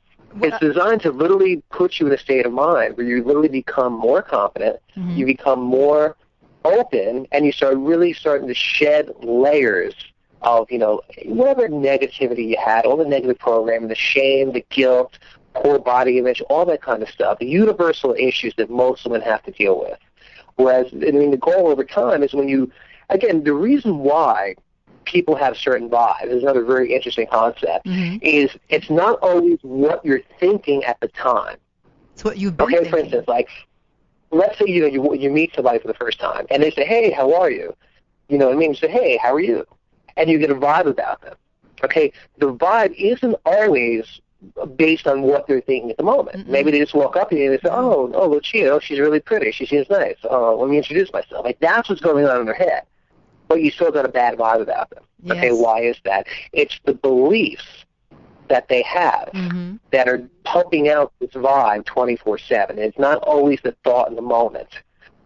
[0.43, 3.93] it's designed to literally put you in a state of mind where you literally become
[3.93, 5.17] more confident, Mhm.
[5.17, 6.17] you become more
[6.65, 9.95] open, and you start really starting to shed layers
[10.43, 15.19] of, you know, whatever negativity you had, all the negative programming, the shame, the guilt,
[15.55, 19.43] poor body image, all that kind of stuff, the universal issues that most women have
[19.43, 19.99] to deal with.
[20.57, 22.71] Whereas, I mean, the goal over time is when you,
[23.09, 24.55] again, the reason why
[25.05, 28.19] people have certain vibes is another very interesting concept Mhm.
[28.23, 31.57] is it's not always what you're thinking at the time.
[32.13, 32.91] It's what you've been Okay, thinking.
[32.93, 33.49] for instance, like
[34.31, 36.85] let's say you know you you meet somebody for the first time and they say,
[36.85, 37.75] "Hey, how are you?"
[38.29, 38.71] You know what I mean?
[38.71, 39.65] You say, "Hey, how are you?"
[40.19, 41.37] And you get a vibe about them.
[41.83, 44.21] Okay, the vibe isn't always
[44.77, 46.37] based on what they're thinking at the moment.
[46.37, 46.49] Mm-mm.
[46.51, 49.21] Maybe they just walk up to you and they say, "Oh, oh, Lucia, she's really
[49.21, 49.53] pretty.
[49.53, 50.17] She seems nice.
[50.25, 52.83] Oh, let me introduce myself." Like that's what's going on in their head,
[53.49, 55.05] but you still got a bad vibe about them.
[55.31, 56.27] Okay, why is that?
[56.53, 57.85] It's the beliefs
[58.49, 62.77] that they have hmm that are pumping out this vibe 24/7.
[62.77, 64.69] It's not always the thought in the moment.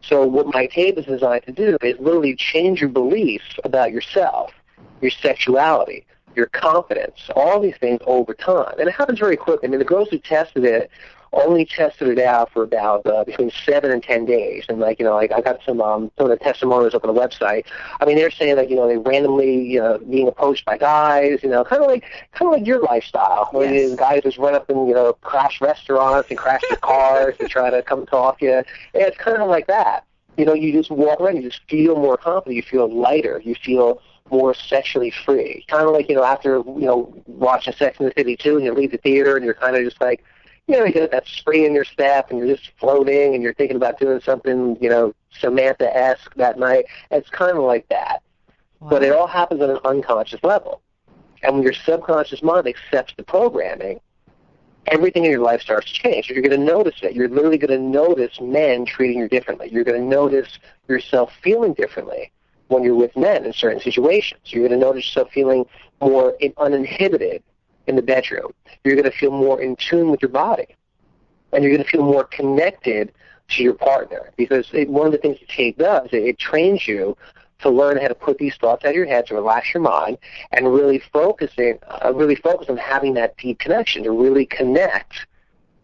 [0.02, 4.52] So what my tape is designed to do is literally change your beliefs about yourself,
[5.00, 6.06] your sexuality,
[6.36, 8.74] your confidence, all these things over time.
[8.78, 9.68] And it happens very quickly.
[9.68, 10.90] I mean, the girls who tested it
[11.32, 14.64] only tested it out for about uh, between seven and ten days.
[14.68, 17.14] And like you know, like I got some um, some of the testimonials up on
[17.14, 17.64] the website.
[18.00, 21.40] I mean, they're saying like you know they randomly you know being approached by guys,
[21.42, 23.48] you know, kind of like kind of like your lifestyle.
[23.52, 23.90] Where Yes.
[23.90, 27.48] these guys just run up and you know crash restaurants and crash their cars to
[27.48, 28.52] try to come talk to you.
[28.56, 28.64] And
[28.94, 30.04] it's kind of like that.
[30.36, 33.54] You know, you just walk around, you just feel more confident, you feel lighter, you
[33.54, 35.64] feel more sexually free.
[35.68, 38.64] Kind of like you know after you know watching Sex in the City 2 and
[38.64, 40.24] you leave the theater and you're kind of just like
[40.66, 43.54] you know, you get that spring in your step and you're just floating and you're
[43.54, 46.86] thinking about doing something, you know, Samantha-esque that night.
[47.10, 48.22] It's kind of like that.
[48.80, 50.82] But it all happens on an unconscious level.
[51.42, 54.00] And when your subconscious mind accepts the programming,
[54.86, 56.28] everything in your life starts to change.
[56.28, 57.14] You're going to notice it.
[57.14, 59.68] You're literally going to notice men treating you differently.
[59.70, 60.58] You're going to notice
[60.88, 62.32] yourself feeling differently
[62.68, 64.40] when you're with men in certain situations.
[64.46, 65.64] You're going to notice yourself feeling
[66.00, 67.42] more uninhibited
[67.86, 68.52] in the bedroom.
[68.84, 70.76] You're going to feel more in tune with your body.
[71.52, 73.12] And you're going to feel more connected
[73.50, 74.32] to your partner.
[74.36, 77.16] Because it, one of the things the tape does, it, it trains you
[77.60, 80.18] to learn how to put these thoughts out of your head, to relax your mind,
[80.52, 85.26] and really focusing, uh, really focus on having that deep connection, to really connect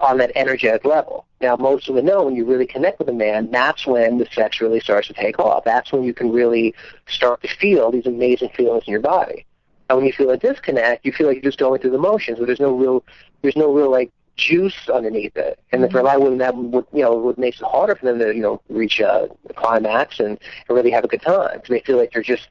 [0.00, 1.26] on that energetic level.
[1.40, 4.26] Now, most of them know when you really connect with a man, that's when the
[4.32, 5.64] sex really starts to take off.
[5.64, 6.74] That's when you can really
[7.06, 9.44] start to feel these amazing feelings in your body.
[9.88, 12.38] And when you feel a disconnect, you feel like you're just going through the motions,
[12.38, 13.04] where there's no real,
[13.42, 15.58] there's no real like juice underneath it.
[15.72, 17.94] And then for a lot of women, that would, you know, what makes it harder
[17.96, 21.54] for them to, you know, reach a climax and, and really have a good time
[21.54, 22.48] because they feel like they're just,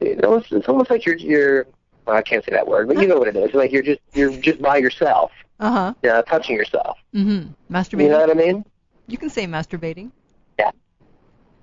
[0.00, 1.66] you know, it's, it's almost like you're, you're,
[2.04, 3.52] well, I can't say that word, but you know what it is.
[3.54, 5.94] Like you're just, you're just by yourself, Uh huh.
[6.02, 6.98] you know, touching yourself.
[7.14, 7.74] Mm-hmm.
[7.74, 8.02] Masturbating.
[8.02, 8.64] You know what I mean?
[9.08, 10.10] You can say masturbating.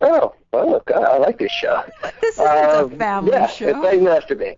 [0.02, 1.84] Oh, oh God, I like this show.
[2.22, 3.68] This is Uh, a family yeah, show.
[3.70, 4.58] it's like masturbate.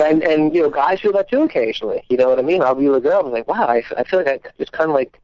[0.00, 2.02] and and you know, guys feel that too occasionally.
[2.08, 2.62] You know what I mean?
[2.62, 4.72] I'll be with a girl and I'm like, wow, I, I feel like I just
[4.72, 5.18] kind of like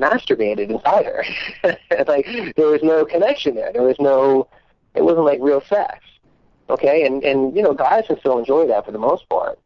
[0.00, 1.24] masturbated inside her.
[2.06, 2.26] Like
[2.56, 3.72] there was no connection there.
[3.72, 4.48] There was no.
[4.94, 5.98] It wasn't like real sex.
[6.70, 9.58] Okay, and and you know, guys can still enjoy that for the most part.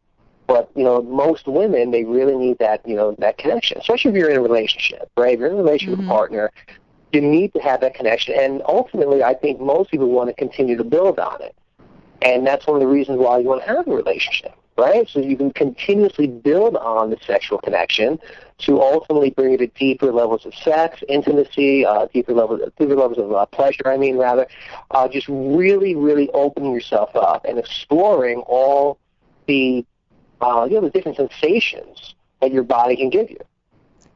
[0.47, 4.17] But you know, most women they really need that you know that connection, especially if
[4.17, 5.33] you're in a relationship, right?
[5.33, 6.09] If you're in a relationship with Mhm.
[6.11, 6.51] a partner,
[7.13, 8.35] you need to have that connection.
[8.37, 11.55] And ultimately, I think most people want to continue to build on it.
[12.21, 15.07] And that's one of the reasons why you want to have a relationship, right?
[15.07, 18.19] So you can continuously build on the sexual connection
[18.59, 23.19] to ultimately bring you to deeper levels of sex, intimacy, uh, deeper levels, deeper levels
[23.19, 23.87] of uh, pleasure.
[23.87, 24.47] I mean, rather,
[24.91, 28.97] uh, just really, really opening yourself up and exploring all
[29.45, 29.85] the,
[30.41, 33.39] uh, you know, the different sensations that your body can give you.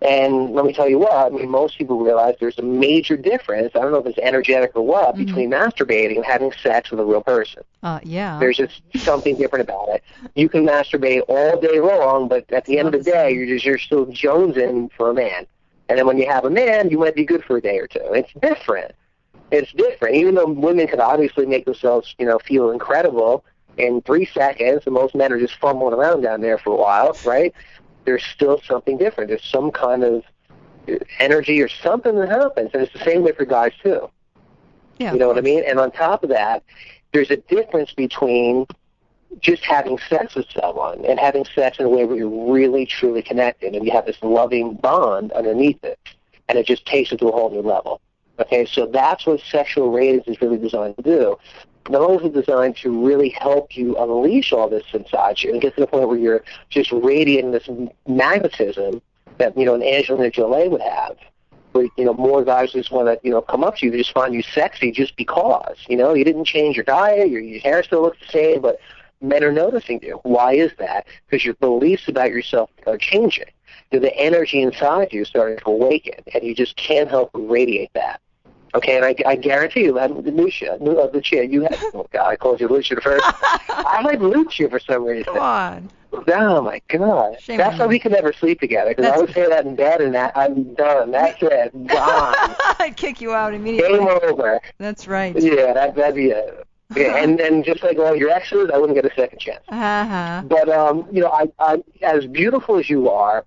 [0.02, 3.76] And let me tell you what, I mean, most people realize there's a major difference,
[3.76, 5.26] I don't know if it's energetic or what, Mhm.
[5.26, 7.64] between masturbating and having sex with a real person.
[7.84, 8.38] Uh, yeah.
[8.40, 10.04] There's just something different about it.
[10.34, 13.64] You can masturbate all day long, but at the end of the day, you're just
[13.64, 15.46] you're still jonesing for a man.
[15.88, 17.86] And then when you have a man, you might be good for a day or
[17.86, 18.14] two.
[18.14, 18.94] It's different.
[19.52, 20.16] It's different.
[20.16, 23.44] Even though women can obviously make themselves, you know, feel incredible
[23.78, 27.16] in three seconds, and most men are just fumbling around down there for a while,
[27.26, 27.54] right?
[28.06, 29.30] There's still something different.
[29.30, 30.24] There's some kind of
[31.20, 34.10] energy or something that happens, and it's the same way for guys too.
[34.98, 35.14] yeah.
[35.14, 35.64] You know what I mean?
[35.66, 36.64] And on top of that,
[37.14, 38.66] there's a difference between
[39.40, 43.22] just having sex with someone and having sex in a way where you're really truly
[43.22, 46.00] connected and you have this loving bond underneath it,
[46.50, 48.02] and it just takes it to a whole new level.
[48.40, 51.38] Okay, so that's what sexual radiance is really designed to do.
[51.90, 55.82] Is it designed to really help you unleash all this inside you and get to
[55.82, 57.68] the point where you're just radiating this
[58.08, 59.02] magnetism
[59.38, 61.18] that you know an Angelina Jolie would have,
[61.72, 63.98] where you know more guys just want to you know come up to you, they
[63.98, 67.60] just find you sexy just because you know you didn't change your diet, your, your
[67.62, 68.80] hair still looks the same, but
[69.22, 70.20] men are noticing you.
[70.24, 71.08] Why is that?
[71.28, 73.46] Because your beliefs about yourself are changing.
[73.92, 77.92] The energy inside you is starting to awaken, and you just can't help but radiate
[77.94, 78.22] that.
[78.74, 82.36] Okay, and I, I guarantee you, that Lucia, uh, Lucia, you have, oh God, I
[82.36, 83.24] called you Lucia the first.
[83.70, 85.34] I like Lucia for some reason.
[85.34, 85.90] Come on.
[86.14, 88.94] Oh my God, Shame that's why we can never sleep together.
[88.94, 91.12] Because I would say that in bed, and that I'm done.
[91.12, 92.36] That's it, gone,
[92.80, 94.00] I'd kick you out immediately.
[94.00, 94.60] game over.
[94.78, 95.34] That's right.
[95.40, 96.68] Yeah, that that'd be it.
[96.96, 99.64] Yeah, and and just like all your exes, I wouldn't get a second chance.
[99.70, 100.44] Uh-huh.
[100.46, 103.46] But um, you know, I, I as beautiful as you are,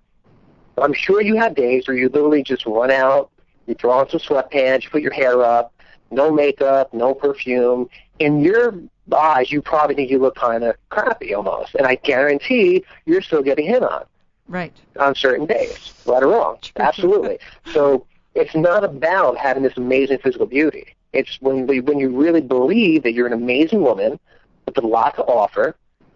[0.77, 3.29] I'm sure you have days where you literally just run out,
[3.67, 5.73] you throw on some sweatpants, you put your hair up,
[6.11, 7.89] no makeup, no perfume.
[8.19, 8.75] In your
[9.15, 13.41] eyes, you probably think you look kind of crappy almost, and I guarantee you're still
[13.43, 14.05] getting hit on
[14.47, 14.73] Right.
[14.99, 16.57] on certain days, right or wrong.
[16.77, 17.39] Absolutely.
[17.73, 18.05] So
[18.35, 20.95] it's not about having this amazing physical beauty.
[21.13, 24.19] It's when we, when you really believe that you're an amazing woman
[24.65, 25.75] with a lot to offer,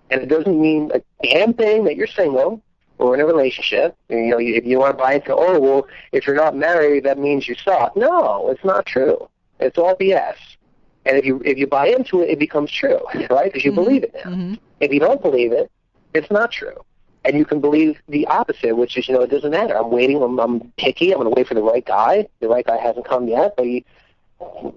[0.09, 2.61] and it doesn't mean a damn thing that you're single
[2.99, 3.95] or in a relationship.
[4.09, 7.17] You know, if you want to buy into, oh well, if you're not married, that
[7.17, 7.95] means you suck.
[7.95, 9.29] No, it's not true.
[9.59, 10.35] It's all BS.
[11.05, 13.45] And if you if you buy into it, it becomes true, right?
[13.51, 13.75] Because you Mhm.
[13.75, 14.31] believe it now.
[14.31, 15.71] hmm If you don't believe it,
[16.13, 16.75] it's not true.
[17.25, 19.75] And you can believe the opposite, which is, you know, it doesn't matter.
[19.77, 20.21] I'm waiting.
[20.21, 21.11] I'm, I'm picky.
[21.11, 22.27] I'm going to wait for the right guy.
[22.39, 23.85] The right guy hasn't come yet, but he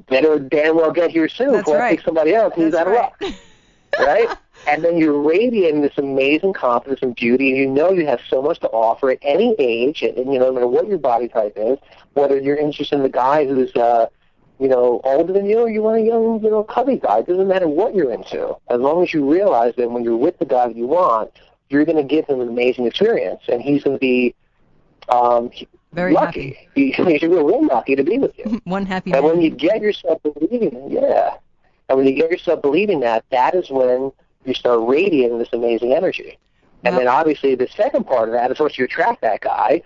[0.08, 1.96] better damn well get here soon That's before I right.
[1.96, 3.22] pick somebody else who's That's out of luck,
[3.98, 4.28] right.
[4.66, 8.40] And then you're radiating this amazing confidence and beauty, and you know you have so
[8.40, 11.28] much to offer at any age, and, and you know, no matter what your body
[11.28, 11.78] type is,
[12.14, 14.06] whether you're interested in the guy who's, uh,
[14.60, 17.18] you know, older than you, or you want a young, you know, cubby guy.
[17.18, 20.38] It doesn't matter what you're into, as long as you realize that when you're with
[20.38, 21.32] the guy that you want,
[21.68, 24.34] you're going to give him an amazing experience, and he's going to be
[25.08, 25.50] um,
[25.92, 26.56] Very lucky.
[26.74, 28.60] He, he's real, real lucky to be with you.
[28.64, 29.32] One happy And man.
[29.32, 31.34] when you get yourself believing, yeah,
[31.88, 34.12] and when you get yourself believing that, that is when
[34.44, 36.38] you start radiating this amazing energy.
[36.84, 39.82] And then obviously the second part of that is once you attract that guy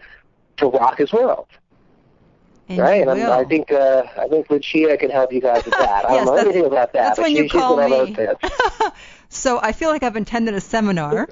[0.56, 1.46] to rock his world,
[2.68, 3.06] and right?
[3.06, 3.22] And.
[3.22, 6.06] I think uh, I think Lucia can help you guys with that.
[6.06, 8.16] I Yes, don't know anything about that, That's but when she, you call me.
[9.28, 11.28] so I feel like I've attended a seminar.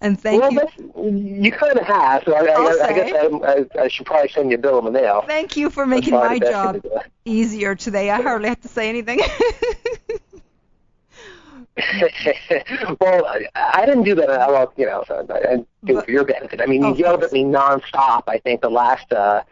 [0.00, 1.40] and thank well, you.
[1.42, 4.50] you kind of have, so I, I, I guess I, I, I should probably send
[4.50, 5.24] you a bill in the mail.
[5.26, 7.00] Thank you for making my job thing to do.
[7.24, 8.10] easier today.
[8.10, 9.20] I hardly have to say anything.
[13.00, 14.28] well, I, I didn't do that.
[14.48, 16.60] Well, you know, so I, I do it for your benefit.
[16.60, 18.24] I mean, you Of yelled at me nonstop.
[18.28, 19.42] I think the last uh,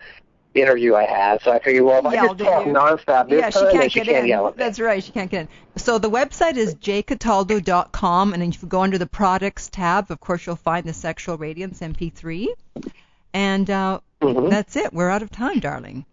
[0.55, 1.41] interview I had.
[1.43, 2.73] So I figured, well, if I just talk you.
[2.73, 4.29] nonstop this yeah, she time, can't she get can't in.
[4.29, 4.63] yell at me.
[4.63, 5.49] That's right, she can't get in.
[5.77, 10.21] So the website is jcataldo.com, and then if you go under the products tab, of
[10.21, 12.49] course, you'll find the Sexual Radiance MP3.
[13.33, 14.51] And uh, Mhm.
[14.51, 14.93] that's it.
[14.93, 16.05] We're out of time, darling.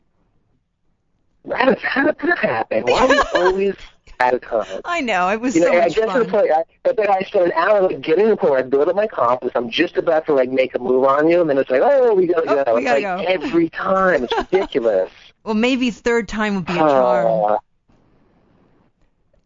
[1.52, 2.84] How did, how that happen?
[2.84, 3.76] Why are we always
[4.20, 4.82] of time?
[4.86, 6.32] I know it was You know, so I much get to the fun.
[6.32, 8.64] point, I, but then I spend an hour like getting to the point where I
[8.64, 9.54] build up my confidence.
[9.56, 12.14] I'm just about to like make a move on you, and then it's like, oh,
[12.16, 12.76] we gotta Oh, go.
[12.76, 13.32] we it's gotta like go.
[13.32, 14.24] every time.
[14.24, 15.12] It's ridiculous.
[15.44, 17.52] Well, maybe third time would be a charm.
[17.54, 17.58] Uh,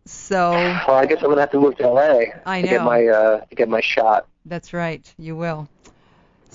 [0.06, 3.06] So well, I guess I'm gonna have to move to LA I to get my
[3.08, 4.28] uh, to get my shot.
[4.46, 5.70] that's right, you will.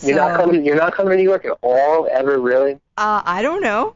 [0.03, 0.65] You're not coming.
[0.65, 2.75] You're not coming to New York at all, ever, really.
[2.99, 3.95] Uh, I don't know.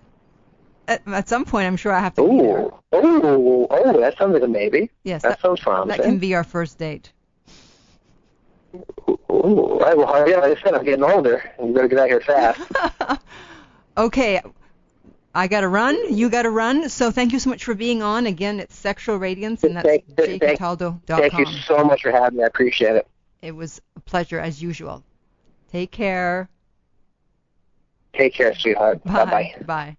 [0.91, 2.23] At, at some point, I'm sure I have to.
[2.23, 4.91] Ooh, ooh, oh, that sounds like a maybe.
[5.05, 7.13] Yes, that, that, sounds that can be our first date.
[8.75, 10.07] Ooh, right, well.
[10.09, 11.49] Like I said, I'm getting older.
[11.63, 12.61] You better get out here fast.
[13.97, 14.41] okay,
[15.33, 15.97] I got to run.
[16.13, 16.89] You got to run.
[16.89, 18.27] So thank you so much for being on.
[18.27, 20.59] Again, it's Sexual Radiance, and that's Thank- thank-.
[21.07, 22.43] Thank you so much for having me.
[22.43, 23.07] I appreciate it.
[23.43, 25.05] It was a pleasure as usual.
[25.71, 26.49] Take care.
[28.13, 29.05] Take care, sweetheart.
[29.05, 29.25] Bye.
[29.25, 29.55] Bye-bye.
[29.67, 29.97] Bye.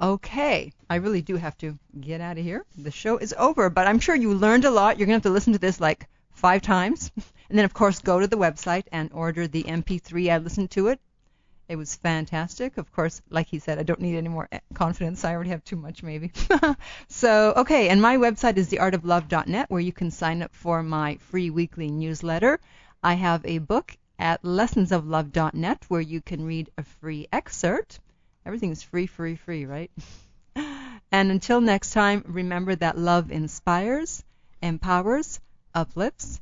[0.00, 2.64] Okay, I really do have to get out of here.
[2.76, 4.96] The show is over, but I'm sure you learned a lot.
[4.96, 7.10] You're going to have to listen to this like five times.
[7.50, 10.30] And then, of course, go to the website and order the MP3.
[10.30, 11.00] I listened to it.
[11.66, 12.76] It was fantastic.
[12.76, 15.24] Of course, like he said, I don't need any more eh, confidence.
[15.24, 16.30] I already have too much, maybe.
[17.08, 21.48] so, okay, and my website is theartoflove.net where you can sign up for my free
[21.48, 22.60] weekly newsletter.
[23.02, 28.00] I have a book at lessonsoflove.net where you can read a free excerpt.
[28.48, 29.90] Everything's free, free, free, right?
[31.12, 34.24] and until next time, remember that love inspires,
[34.62, 35.38] empowers,
[35.74, 36.40] uplifts,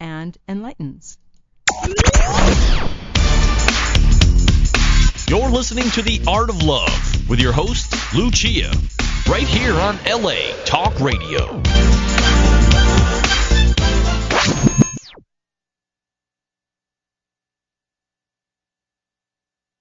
[0.00, 1.16] and enlightens.
[5.28, 8.72] You're listening to The Art of Love with your host, Lucia,
[9.28, 11.62] right here on LA Talk Radio.